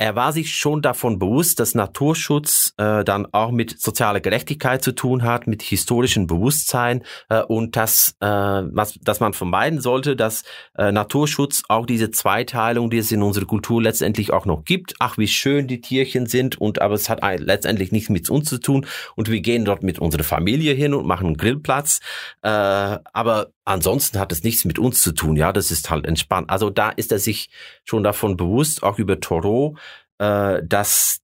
[0.00, 4.92] er war sich schon davon bewusst, dass Naturschutz äh, dann auch mit sozialer Gerechtigkeit zu
[4.92, 10.44] tun hat, mit historischem Bewusstsein äh, und dass, äh, was, dass man vermeiden sollte, dass
[10.78, 15.18] äh, Naturschutz auch diese Zweiteilung, die es in unserer Kultur letztendlich auch noch gibt, ach
[15.18, 18.86] wie schön die Tierchen sind und aber es hat letztendlich nichts mit uns zu tun.
[19.16, 22.00] Und wir gehen dort mit unserer Familie hin und machen einen Grillplatz,
[22.40, 26.50] äh, aber ansonsten hat es nichts mit uns zu tun, ja, das ist halt entspannt.
[26.50, 27.50] Also da ist er sich
[27.84, 29.76] schon davon bewusst, auch über Toro,
[30.18, 31.20] äh, dass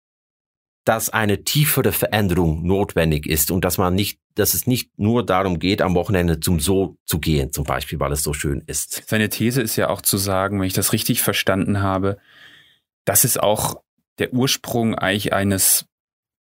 [0.85, 5.59] dass eine tiefere Veränderung notwendig ist und dass man nicht, dass es nicht nur darum
[5.59, 9.03] geht, am Wochenende zum Zoo zu gehen, zum Beispiel, weil es so schön ist.
[9.09, 12.19] Seine These ist ja auch zu sagen, wenn ich das richtig verstanden habe,
[13.05, 13.83] das ist auch
[14.21, 15.87] der Ursprung eigentlich eines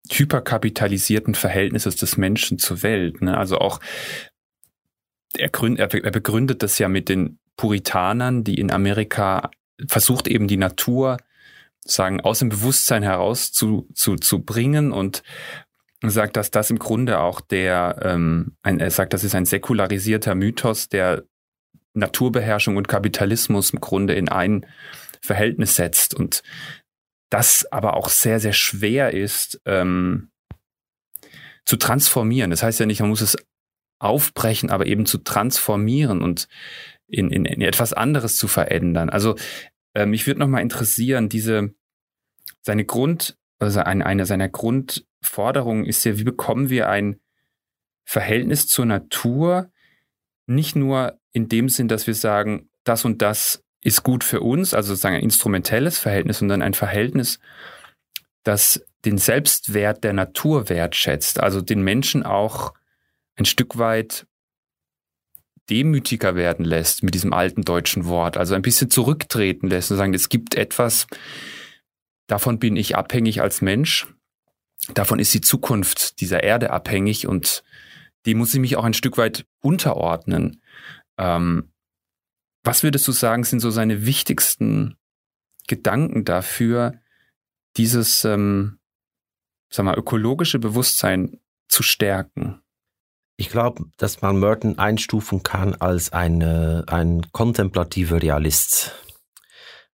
[0.08, 3.22] hyperkapitalisierten Verhältnisses des Menschen zur Welt.
[3.22, 3.36] Ne?
[3.36, 3.80] Also auch
[5.36, 9.50] er, gründ, er begründet das ja mit den Puritanern, die in Amerika
[9.88, 11.18] versucht eben die Natur
[11.84, 15.22] sagen, aus dem Bewusstsein heraus zu, zu, zu bringen und
[16.02, 20.34] sagt, dass das im Grunde auch der, ähm, ein, er sagt, das ist ein säkularisierter
[20.34, 21.24] Mythos, der
[21.94, 24.66] Naturbeherrschung und Kapitalismus im Grunde in ein
[25.22, 26.42] Verhältnis setzt und
[27.30, 30.30] das aber auch sehr, sehr schwer ist ähm,
[31.64, 32.50] zu transformieren.
[32.50, 33.36] Das heißt ja nicht, man muss es
[33.98, 36.48] aufbrechen, aber eben zu transformieren und
[37.06, 39.10] in, in, in etwas anderes zu verändern.
[39.10, 39.36] Also
[39.94, 41.74] äh, mich würde nochmal interessieren, diese
[42.62, 47.20] seine Grund, also eine, eine seiner Grundforderungen ist ja, wie bekommen wir ein
[48.04, 49.70] Verhältnis zur Natur,
[50.46, 54.74] nicht nur in dem Sinn, dass wir sagen, das und das ist gut für uns,
[54.74, 57.38] also sozusagen ein instrumentelles Verhältnis, sondern ein Verhältnis,
[58.42, 62.74] das den Selbstwert der Natur wertschätzt, also den Menschen auch
[63.36, 64.26] ein Stück weit
[65.68, 70.14] demütiger werden lässt mit diesem alten deutschen Wort, also ein bisschen zurücktreten lässt und sagen,
[70.14, 71.06] es gibt etwas,
[72.28, 74.06] davon bin ich abhängig als Mensch,
[74.94, 77.64] davon ist die Zukunft dieser Erde abhängig und
[78.26, 80.62] die muss ich mich auch ein Stück weit unterordnen.
[81.18, 81.72] Ähm,
[82.64, 84.96] was würdest du sagen, sind so seine wichtigsten
[85.68, 87.00] Gedanken dafür,
[87.76, 88.78] dieses, ähm,
[89.70, 92.60] sag mal, ökologische Bewusstsein zu stärken?
[93.38, 98.94] Ich glaube, dass man Merton einstufen kann als eine, ein kontemplativer Realist.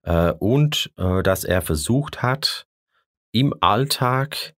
[0.04, 2.67] Äh, und äh, dass er versucht hat,
[3.32, 4.54] im Alltag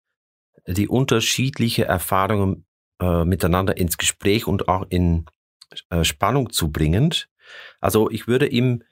[0.66, 2.66] die unterschiedlichen Erfahrungen
[3.00, 5.26] äh, miteinander ins Gespräch und auch in
[5.90, 7.14] äh, Spannung zu bringen.
[7.80, 8.82] Also ich würde ihm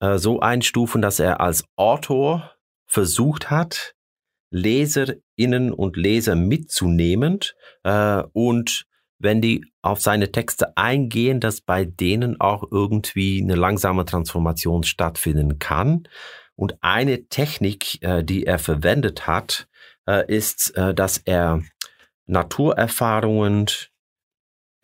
[0.00, 2.52] äh, so einstufen, dass er als Autor
[2.86, 3.94] versucht hat,
[4.50, 7.40] Leserinnen und Leser mitzunehmen
[7.84, 8.87] äh, und
[9.18, 15.58] wenn die auf seine Texte eingehen, dass bei denen auch irgendwie eine langsame Transformation stattfinden
[15.58, 16.08] kann.
[16.54, 19.68] Und eine Technik, äh, die er verwendet hat,
[20.06, 21.62] äh, ist, äh, dass er
[22.26, 23.66] Naturerfahrungen,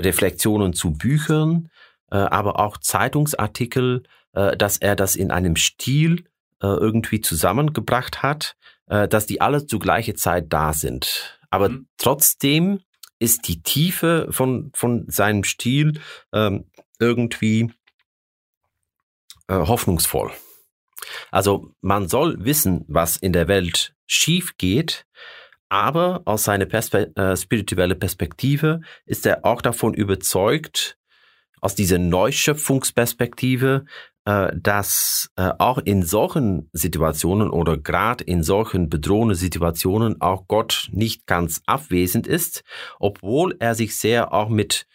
[0.01, 1.69] Reflexionen zu Büchern,
[2.09, 6.25] aber auch Zeitungsartikel, dass er das in einem Stil
[6.61, 11.39] irgendwie zusammengebracht hat, dass die alle zu gleicher Zeit da sind.
[11.51, 11.87] Aber mhm.
[11.99, 12.81] trotzdem
[13.25, 16.01] ist die Tiefe von, von seinem Stil
[16.33, 16.67] ähm,
[17.01, 17.73] irgendwie
[19.49, 20.31] äh, hoffnungsvoll.
[21.31, 25.07] Also man soll wissen, was in der Welt schief geht,
[25.69, 30.99] aber aus seiner Perspe äh, spirituelle Perspektive ist er auch davon überzeugt,
[31.61, 33.87] aus dieser Neuschöpfungsperspektive,
[34.25, 41.27] dass äh, auch in solchen Situationen oder gerade in solchen bedrohenden Situationen auch Gott nicht
[41.27, 42.63] ganz abwesend ist,
[42.99, 44.87] obwohl er sich sehr auch mit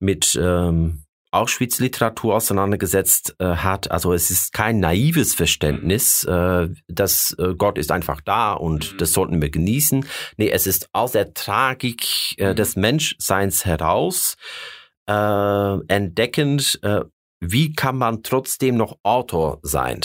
[0.00, 3.90] mit ähm, Auschwitz-Literatur auseinandergesetzt äh, hat.
[3.90, 8.98] Also es ist kein naives Verständnis, äh, dass äh, Gott ist einfach da und mhm.
[8.98, 10.06] das sollten wir genießen.
[10.36, 12.06] Nee, es ist aus der Tragik
[12.38, 12.56] äh, mhm.
[12.56, 14.36] des Menschseins heraus
[15.06, 17.02] äh, entdeckend, äh,
[17.40, 20.00] wie kann man trotzdem noch Autor sein?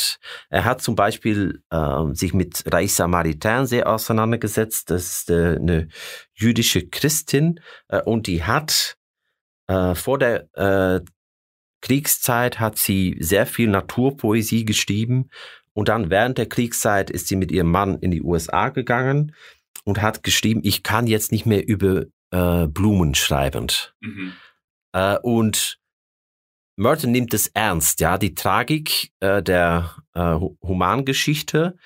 [0.49, 4.89] Er hat zum Beispiel äh, sich mit Raissa Maritain sehr auseinandergesetzt.
[4.91, 5.87] Das ist äh, eine
[6.33, 8.97] jüdische Christin äh, und die hat
[9.67, 11.01] äh, vor der äh,
[11.81, 15.29] Kriegszeit hat sie sehr viel Naturpoesie geschrieben
[15.73, 19.35] und dann während der Kriegszeit ist sie mit ihrem Mann in die USA gegangen
[19.83, 23.67] und hat geschrieben, ich kann jetzt nicht mehr über äh, Blumen schreiben.
[23.99, 24.33] Mhm.
[24.93, 25.79] Äh, und
[26.75, 31.77] Merton nimmt es ernst, ja, die Tragik äh, der äh, Humangeschichte,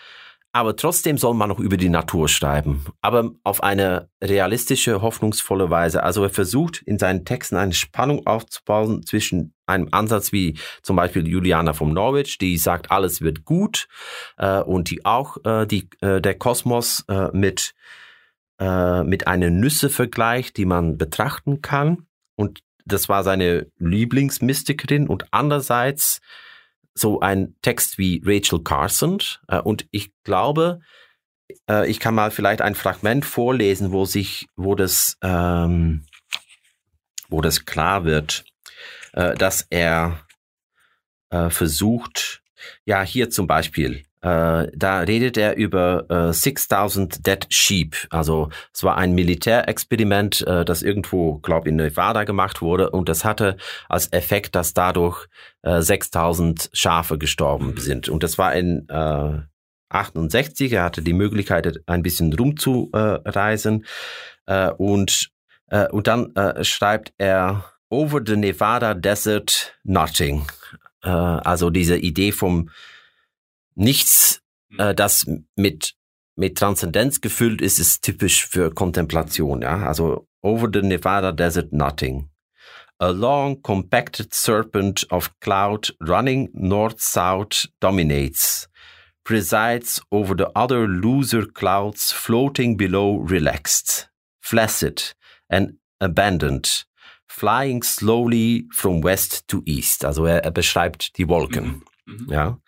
[0.53, 6.01] aber trotzdem soll man noch über die Natur schreiben, aber auf eine realistische, hoffnungsvolle Weise.
[6.01, 11.27] Also er versucht in seinen Texten eine Spannung aufzubauen zwischen einem Ansatz wie zum Beispiel
[11.27, 13.87] Juliana von Norwich, die sagt, alles wird gut
[14.37, 17.75] äh, und die auch äh, die, äh, der Kosmos äh, mit,
[18.59, 22.07] äh, mit einer Nüsse vergleicht, die man betrachten kann.
[22.35, 26.21] Und das war seine Lieblingsmystikerin und andererseits
[26.93, 30.79] so ein Text wie Rachel Carson äh, und ich glaube,
[31.69, 36.05] äh, ich kann mal vielleicht ein Fragment vorlesen, wo sich, wo das, ähm,
[37.29, 38.45] wo das klar wird,
[39.13, 40.23] äh, dass er
[41.49, 42.41] versucht,
[42.85, 47.95] ja hier zum Beispiel, äh, da redet er über äh, 6000 Dead Sheep.
[48.09, 53.23] Also es war ein Militärexperiment, äh, das irgendwo, glaube in Nevada gemacht wurde und das
[53.23, 53.57] hatte
[53.89, 55.27] als Effekt, dass dadurch
[55.61, 57.77] äh, 6000 Schafe gestorben mhm.
[57.77, 58.09] sind.
[58.09, 59.39] Und das war in äh,
[59.89, 60.73] 68.
[60.73, 63.85] Er hatte die Möglichkeit, ein bisschen rumzureisen
[64.47, 65.29] äh, und
[65.69, 70.45] äh, und dann äh, schreibt er Over the Nevada Desert Nothing.
[71.03, 72.69] Äh, also diese Idee vom
[73.77, 74.79] nichts, hm.
[74.79, 75.97] äh, das mit
[76.37, 79.63] mit Transzendenz gefüllt ist, ist typisch für Kontemplation.
[79.63, 82.29] Ja, also over the Nevada desert, nothing.
[82.99, 88.67] A long, compacted serpent of cloud running north-south dominates,
[89.23, 94.09] presides over the other looser clouds floating below relaxed,
[94.41, 95.13] flaccid
[95.49, 96.85] and abandoned,
[97.27, 100.05] flying slowly from west to east.
[100.05, 101.65] Also er, er beschreibt die Wolken.
[101.65, 101.83] Mhm.
[102.07, 102.27] Mhm.
[102.29, 102.59] Ja.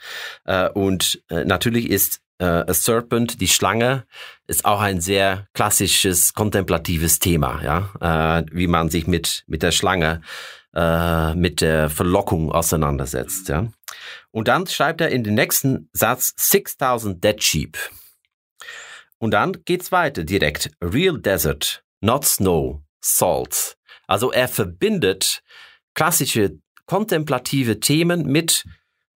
[0.46, 4.06] Äh, und äh, natürlich ist äh, A Serpent, die Schlange,
[4.48, 9.72] ist auch ein sehr klassisches kontemplatives Thema, ja, äh, wie man sich mit mit der
[9.72, 10.22] Schlange,
[10.76, 13.68] äh, mit der Verlockung auseinandersetzt, ja.
[14.32, 17.78] Und dann schreibt er in den nächsten Satz 6000 Dead Sheep.
[19.18, 20.72] Und dann geht's weiter direkt.
[20.82, 23.78] Real Desert, not Snow, Salt.
[24.08, 25.42] Also er verbindet
[25.94, 28.66] klassische kontemplative Themen mit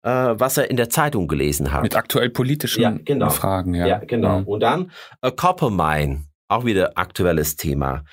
[0.04, 1.82] äh, was er in der Zeitung gelesen hat.
[1.82, 3.30] Mit aktuell politischen ja, genau.
[3.30, 3.88] Fragen, ja.
[3.88, 4.42] Ja, genau.
[4.42, 4.48] Mhm.
[4.48, 8.04] Und dann A Copper Mine, auch wieder aktuelles Thema.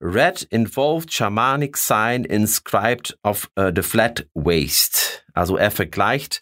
[0.00, 5.22] Red involved shamanic sign inscribed of uh, the flat waste.
[5.34, 6.40] Also er vergleicht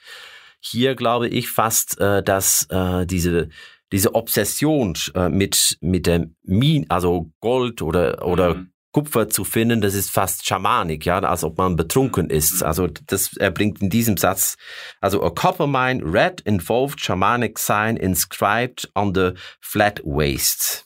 [0.60, 3.48] hier, glaube ich, fast, äh, dass äh, diese
[3.90, 8.72] diese Obsession äh, mit mit der Min, also Gold oder oder mhm.
[8.98, 12.64] Kupfer zu finden, das ist fast schamanik, ja, als ob man betrunken ist.
[12.64, 14.56] Also das er bringt in diesem Satz,
[15.00, 20.84] also a copper mine red involved shamanic sign inscribed on the flat waste.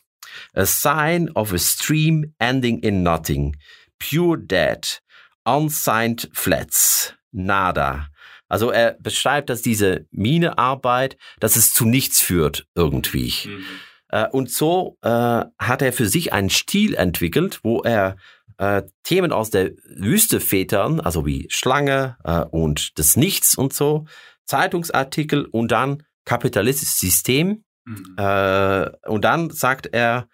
[0.53, 3.57] A sign of a stream ending in nothing.
[3.99, 5.01] Pure dead.
[5.47, 7.15] Unsigned flats.
[7.33, 8.09] Nada.
[8.47, 13.33] Also er beschreibt, dass diese Minearbeit, dass es zu nichts führt irgendwie.
[13.47, 13.65] Mhm.
[14.13, 18.17] Äh, und so äh, hat er für sich einen Stil entwickelt, wo er
[18.59, 22.17] äh, Themen aus der Wüste vätern, also wie Schlange
[22.51, 24.05] und das Nichts und so,
[24.45, 27.65] Zeitungsartikel und dann kapitalistisches System.
[27.85, 28.17] Mhm.
[29.09, 30.29] Und dann sagt er,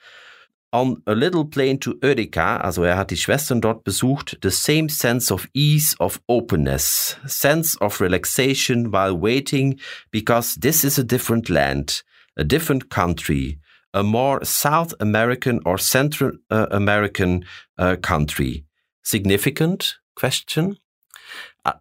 [0.71, 4.91] on a little plane to Eureka, also er hat die Schwestern dort besucht, the same
[4.91, 11.49] sense of ease, of openness, sense of relaxation while waiting, because this is a different
[11.49, 12.03] land,
[12.37, 13.61] a different country,
[13.99, 17.45] a more South American or Central uh, American
[17.79, 18.65] uh, country.
[19.03, 20.79] Significant question?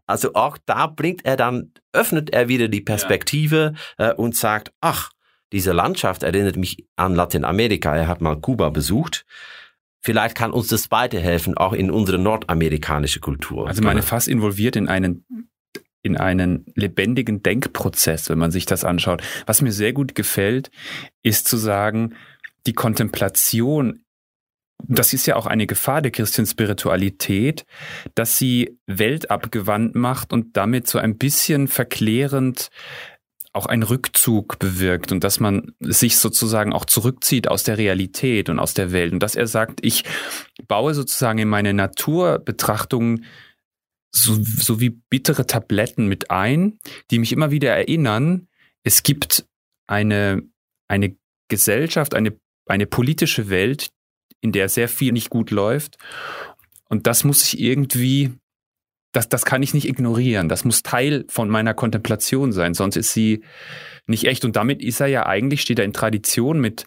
[0.06, 4.10] Also auch da bringt er dann, öffnet er wieder die Perspektive ja.
[4.10, 5.12] äh, und sagt, ach,
[5.54, 7.96] diese Landschaft erinnert mich an Lateinamerika.
[7.96, 9.26] Er hat mal Kuba besucht.
[10.02, 13.68] Vielleicht kann uns das weiterhelfen, auch in unsere nordamerikanische Kultur.
[13.68, 15.26] Also meine fast involviert in einen
[16.08, 19.22] in einen lebendigen Denkprozess, wenn man sich das anschaut.
[19.46, 20.72] Was mir sehr gut gefällt,
[21.22, 22.16] ist zu sagen,
[22.66, 24.02] die Kontemplation,
[24.84, 27.66] das ist ja auch eine Gefahr der Christenspiritualität,
[28.16, 32.70] dass sie weltabgewandt macht und damit so ein bisschen verklärend
[33.54, 38.60] auch einen Rückzug bewirkt und dass man sich sozusagen auch zurückzieht aus der Realität und
[38.60, 40.04] aus der Welt und dass er sagt, ich
[40.68, 43.26] baue sozusagen in meine Naturbetrachtungen
[44.24, 46.80] so, so wie bittere Tabletten mit ein,
[47.12, 48.48] die mich immer wieder erinnern,
[48.84, 49.46] es gibt
[49.88, 50.44] eine,
[50.88, 51.16] eine
[51.50, 53.90] Gesellschaft, eine, eine politische Welt,
[54.42, 55.98] in der sehr viel nicht gut läuft.
[56.90, 58.32] Und das muss ich irgendwie,
[59.12, 60.50] das, das kann ich nicht ignorieren.
[60.50, 63.44] Das muss Teil von meiner Kontemplation sein, sonst ist sie
[64.06, 64.46] nicht echt.
[64.46, 66.86] Und damit ist er ja eigentlich, steht er in Tradition mit,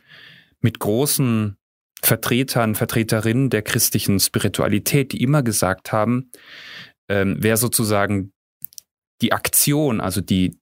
[0.61, 1.57] mit großen
[2.02, 6.30] Vertretern, Vertreterinnen der christlichen Spiritualität, die immer gesagt haben,
[7.11, 8.32] ähm, wer sozusagen
[9.20, 10.56] die Aktion, also die,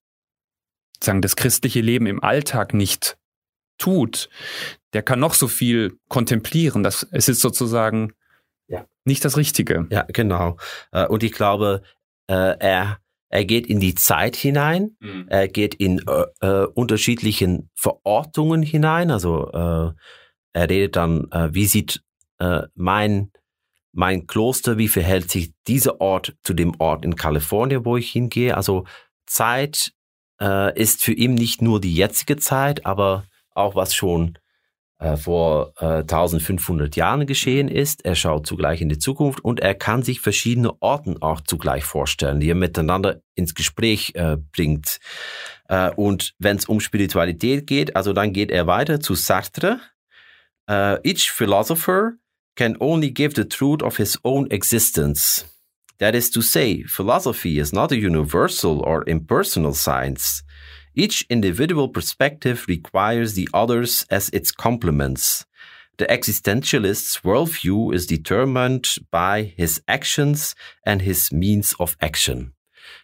[1.01, 3.19] sagen, das christliche Leben im Alltag nicht
[3.77, 4.31] tut,
[4.95, 6.83] der kann noch so viel kontemplieren.
[6.83, 8.15] Das, es ist sozusagen
[8.67, 8.87] ja.
[9.05, 9.87] nicht das Richtige.
[9.91, 10.57] Ja, genau.
[10.91, 11.83] Äh, und ich glaube,
[12.29, 15.27] äh, er, er geht in die Zeit hinein, mhm.
[15.29, 19.11] er geht in äh, äh, unterschiedlichen Verortungen hinein.
[19.11, 19.93] Also äh,
[20.55, 22.03] er redet dann, äh, wie sieht
[22.75, 23.33] mein
[23.99, 28.57] mein Kloster, wie verhält sich dieser Ort zu dem Ort in Kalifornien, wo ich hingehe.
[28.57, 28.85] Also
[29.27, 29.93] Zeit
[30.41, 34.39] äh, ist für ihn nicht nur die jetzige Zeit, aber auch was schon
[35.01, 38.05] äh, vor äh, 1500 Jahren geschehen ist.
[38.05, 42.39] Er schaut zugleich in die Zukunft und er kann sich verschiedene Orten auch zugleich vorstellen,
[42.39, 45.01] die er miteinander ins Gespräch äh, bringt.
[45.69, 49.81] Äh, und wenn es um Spiritualität geht, also dann geht er weiter zu Sartre.
[50.71, 52.13] Uh, each philosopher
[52.59, 55.45] can only give the truth of his own existence.
[56.01, 60.43] That is to say, philosophy is not a universal or impersonal science.
[60.93, 65.47] Each individual perspective requires the others as its complements.
[65.99, 72.55] The existentialist's worldview is determined by his actions and his means of action.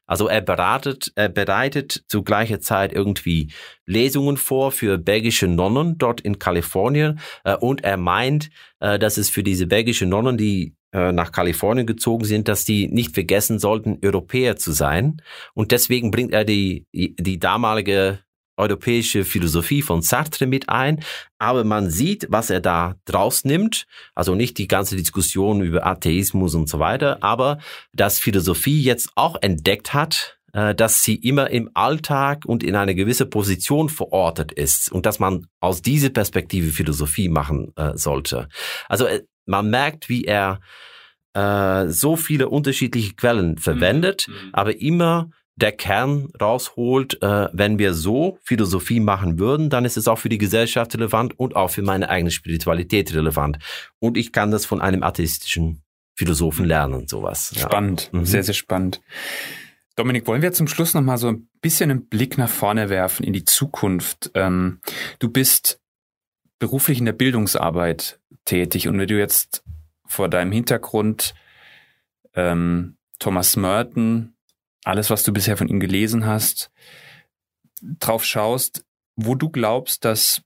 [0.07, 3.53] Also er beratet, er bereitet zu gleicher Zeit irgendwie
[3.87, 9.30] Lesungen vor für belgische Nonnen dort in Kalifornien äh, und er meint, äh, dass es
[9.30, 13.99] für diese belgische Nonnen, die äh, nach Kalifornien gezogen sind, dass die nicht vergessen sollten,
[14.03, 15.20] Europäer zu sein.
[15.53, 18.20] Und deswegen bringt er die, die damalige
[18.57, 21.00] europäische Philosophie von Sartre mit ein,
[21.38, 26.55] aber man sieht, was er da draus nimmt, also nicht die ganze Diskussion über Atheismus
[26.55, 27.59] und so weiter, aber
[27.92, 32.94] dass Philosophie jetzt auch entdeckt hat, äh, dass sie immer im Alltag und in eine
[32.94, 38.48] gewisse Position verortet ist und dass man aus dieser Perspektive Philosophie machen äh, sollte.
[38.88, 40.61] Also äh, man merkt, wie er
[41.36, 44.50] so viele unterschiedliche Quellen verwendet, mhm.
[44.52, 50.09] aber immer der Kern rausholt, äh, wenn wir so Philosophie machen würden, dann ist es
[50.09, 53.59] auch für die Gesellschaft relevant und auch für meine eigene Spiritualität relevant.
[54.00, 55.82] Und ich kann das von einem atheistischen
[56.16, 57.52] Philosophen lernen, sowas.
[57.55, 57.62] Ja.
[57.62, 58.24] Spannend, mhm.
[58.24, 59.00] sehr, sehr spannend.
[59.96, 63.24] Dominik, wollen wir zum Schluss noch mal so ein bisschen einen Blick nach vorne werfen
[63.24, 64.32] in die Zukunft?
[64.34, 64.80] Ähm,
[65.20, 65.80] du bist
[66.59, 69.62] beruflich in der Bildungsarbeit tätig und wenn du jetzt
[70.07, 71.34] vor deinem Hintergrund
[72.34, 74.34] ähm, Thomas Merton
[74.85, 76.70] alles, was du bisher von ihm gelesen hast,
[77.82, 78.85] drauf schaust,
[79.16, 80.43] wo du glaubst, dass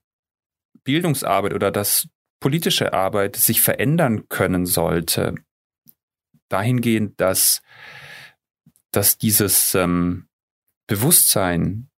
[0.83, 2.07] Bildungsarbeit oder dass
[2.39, 5.35] politische Arbeit sich verändern können sollte,
[6.47, 7.61] dahingehend, dass,
[8.91, 10.27] dass dieses ähm,
[10.87, 11.89] Bewusstsein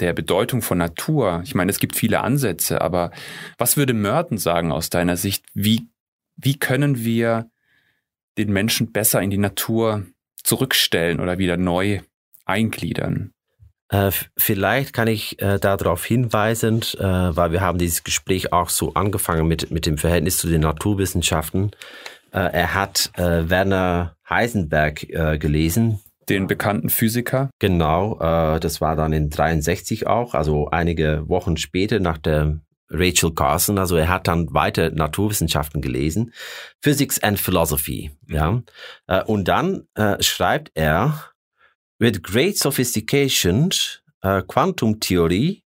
[0.00, 3.12] der Bedeutung von Natur, ich meine, es gibt viele Ansätze, aber
[3.56, 5.46] was würde Merton sagen aus deiner Sicht?
[5.54, 5.88] Wie,
[6.36, 7.50] wie können wir
[8.36, 10.04] den Menschen besser in die Natur
[10.46, 12.00] zurückstellen oder wieder neu
[12.44, 13.32] eingliedern?
[13.88, 18.94] Äh, vielleicht kann ich äh, darauf hinweisen, äh, weil wir haben dieses Gespräch auch so
[18.94, 21.70] angefangen mit, mit dem Verhältnis zu den Naturwissenschaften.
[22.32, 25.06] Äh, er hat äh, Werner Heisenberg
[25.38, 26.00] gelesen.
[26.28, 27.50] Den bekannten Physiker.
[27.60, 28.16] Genau,
[28.58, 32.58] das war dann in 63 auch, also einige Wochen später nach der
[32.88, 36.32] Rachel Carson, also er hat dann weiter Naturwissenschaften gelesen,
[36.80, 38.62] Physics and Philosophy, ja.
[39.06, 41.32] Äh, und dann äh, schreibt er,
[41.98, 43.70] with great sophistication,
[44.24, 45.62] uh, quantum theory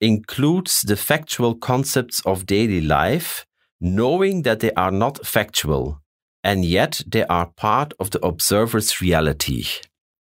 [0.00, 3.46] includes the factual concepts of daily life,
[3.80, 6.00] knowing that they are not factual,
[6.42, 9.66] and yet they are part of the observer's reality.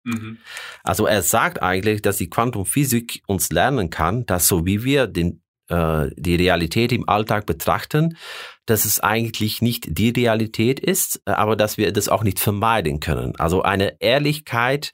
[0.04, 0.38] Mhm.
[0.82, 5.42] Also er sagt eigentlich, dass die Quantumphysik uns lernen kann, dass so wie wir den
[5.68, 8.16] äh, die Realität im Alltag betrachten,
[8.66, 13.00] dass es eigentlich nicht die Realität ist, äh, aber dass wir das auch nicht vermeiden
[13.00, 13.34] können.
[13.38, 14.92] Also eine Ehrlichkeit,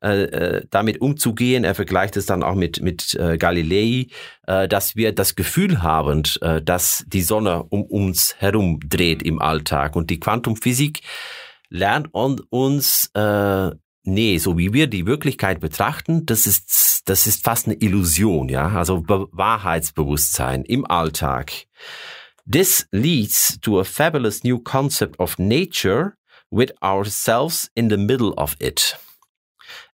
[0.00, 1.62] äh, damit umzugehen.
[1.62, 4.06] Er vergleicht es dann auch mit, mit Galilei,
[4.46, 6.22] dass wir das Gefühl haben,
[6.64, 9.96] dass die Sonne um uns herum dreht im Alltag.
[9.96, 11.02] Und die Quantumphysik
[11.68, 13.10] lernt uns
[14.10, 18.68] nee, so wie wir die Wirklichkeit betrachten, das ist, das ist fast eine Illusion, ja,
[18.68, 21.66] also Be Wahrheitsbewusstsein im Alltag.
[22.50, 26.14] This leads to a fabulous new concept of nature
[26.50, 28.98] with ourselves in the middle of it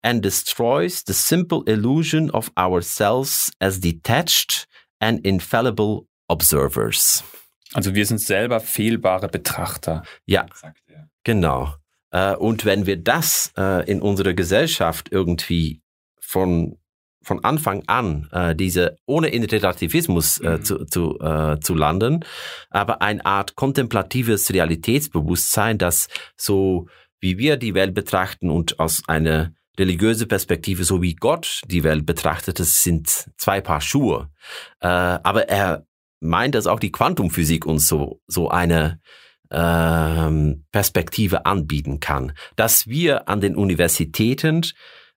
[0.04, 4.68] and destroys the simple illusion of ourselves as detached
[5.00, 7.24] and infallible observers.
[7.74, 10.04] Also wir sind selber fehlbare Betrachter.
[10.26, 10.46] Ja,
[11.24, 11.74] genau.
[12.14, 15.82] Äh, und wenn wir das äh, in unserer Gesellschaft irgendwie
[16.22, 16.78] von
[17.26, 20.64] von Anfang an äh, diese ohne in Relativismus äh, mhm.
[20.66, 22.26] zu, zu, äh, zu landen,
[22.70, 26.88] aber eine Art kontemplatives Realitätsbewusstsein, das so
[27.20, 32.06] wie wir die Welt betrachten und aus einer religiöse Perspektive, so wie Gott die Welt
[32.06, 34.30] betrachtet, das sind zwei Paar Schuhe.
[34.82, 35.86] Äh, aber er
[36.20, 39.00] meint, dass auch die Quantumphysik uns so, so eine
[39.54, 42.34] ähm, Perspektive anbieten kann.
[42.56, 44.62] Dass wir an den Universitäten,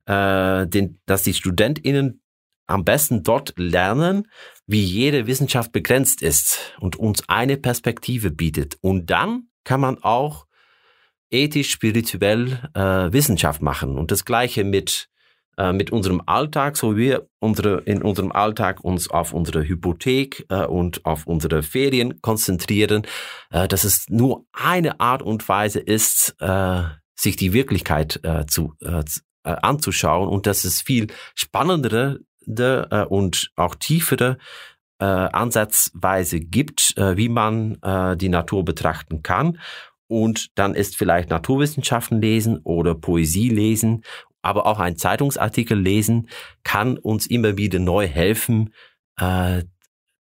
[0.06, 2.20] äh, den, dass die StudentInnen
[2.66, 4.28] am besten dort lernen,
[4.66, 8.76] wie jede Wissenschaft begrenzt ist und uns eine Perspektive bietet.
[8.80, 10.46] Und dann kann man auch
[11.30, 13.96] ethisch, spirituell äh, Wissenschaft machen.
[13.96, 15.08] Und das Gleiche mit
[15.58, 20.44] äh, mit unserem Alltag, so wie wir unsere, in unserem Alltag uns auf unsere Hypothek
[20.50, 23.06] äh, und auf unsere Ferien konzentrieren,
[23.50, 26.82] äh, dass es nur eine Art und Weise ist, äh,
[27.14, 28.74] sich die Wirklichkeit äh, zu,
[29.42, 32.18] anzuschauen und dass es viel spannendere
[33.08, 34.38] und auch tiefere
[34.98, 37.78] Ansatzweise gibt, wie man
[38.18, 39.58] die Natur betrachten kann.
[40.08, 44.02] Und dann ist vielleicht Naturwissenschaften lesen oder Poesie lesen,
[44.46, 46.28] aber auch ein Zeitungsartikel lesen
[46.62, 48.72] kann uns immer wieder neu helfen,
[49.18, 49.64] äh,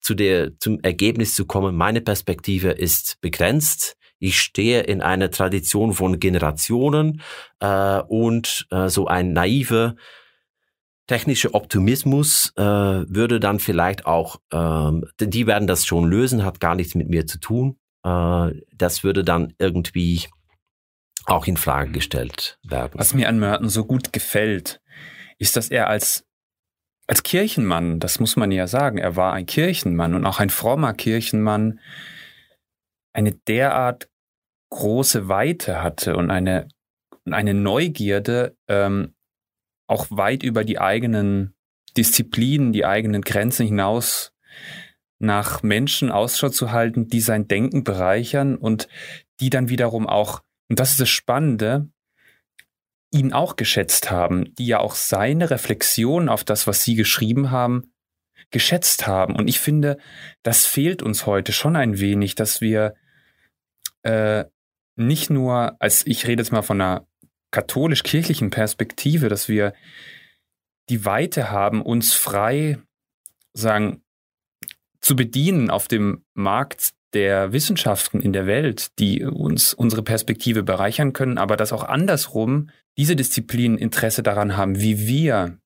[0.00, 1.76] zu der, zum Ergebnis zu kommen.
[1.76, 3.96] Meine Perspektive ist begrenzt.
[4.18, 7.20] Ich stehe in einer Tradition von Generationen
[7.60, 9.94] äh, und äh, so ein naiver
[11.06, 16.74] technischer Optimismus äh, würde dann vielleicht auch, ähm, die werden das schon lösen, hat gar
[16.74, 17.76] nichts mit mir zu tun.
[18.04, 20.24] Äh, das würde dann irgendwie
[21.26, 22.92] auch in Frage gestellt werden.
[22.94, 24.80] Was mir an Merton so gut gefällt,
[25.38, 26.24] ist, dass er als
[27.06, 30.94] als Kirchenmann, das muss man ja sagen, er war ein Kirchenmann und auch ein frommer
[30.94, 31.80] Kirchenmann,
[33.12, 34.08] eine derart
[34.70, 36.68] große Weite hatte und eine,
[37.30, 39.14] eine Neugierde, ähm,
[39.86, 41.54] auch weit über die eigenen
[41.96, 44.32] Disziplinen, die eigenen Grenzen hinaus
[45.18, 48.88] nach Menschen Ausschau zu halten, die sein Denken bereichern und
[49.40, 51.88] die dann wiederum auch, und das ist das Spannende,
[53.10, 57.92] ihn auch geschätzt haben, die ja auch seine Reflexion auf das, was sie geschrieben haben,
[58.50, 59.36] geschätzt haben.
[59.36, 59.98] Und ich finde,
[60.42, 62.94] das fehlt uns heute schon ein wenig, dass wir
[64.02, 64.44] äh,
[64.96, 67.06] nicht nur, als ich rede jetzt mal von einer
[67.52, 69.74] katholisch-kirchlichen Perspektive, dass wir
[70.88, 72.78] die Weite haben, uns frei
[73.52, 74.02] sagen,
[75.00, 81.12] zu bedienen auf dem Markt der Wissenschaften in der Welt, die uns unsere Perspektive bereichern
[81.12, 85.58] können, aber dass auch andersrum diese Disziplinen Interesse daran haben, wie wir,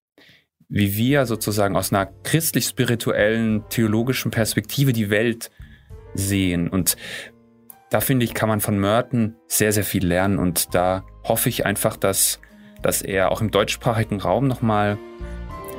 [0.69, 5.51] wie wir sozusagen aus einer christlich-spirituellen, theologischen Perspektive die Welt
[6.15, 6.69] sehen.
[6.69, 6.97] Und
[7.91, 11.65] da finde ich, kann man von Merton sehr, sehr viel lernen und da hoffe ich
[11.65, 12.41] einfach, dass,
[12.83, 14.99] dass er auch im deutschsprachigen Raum nochmal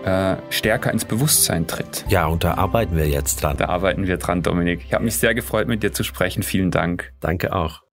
[0.06, 2.06] äh, stärker ins Bewusstsein tritt.
[2.08, 3.58] Ja, und da arbeiten wir jetzt dran.
[3.58, 4.82] Da arbeiten wir dran, Dominik.
[4.86, 6.44] Ich habe mich sehr gefreut, mit dir zu sprechen.
[6.44, 7.12] Vielen Dank.
[7.20, 7.89] Danke auch.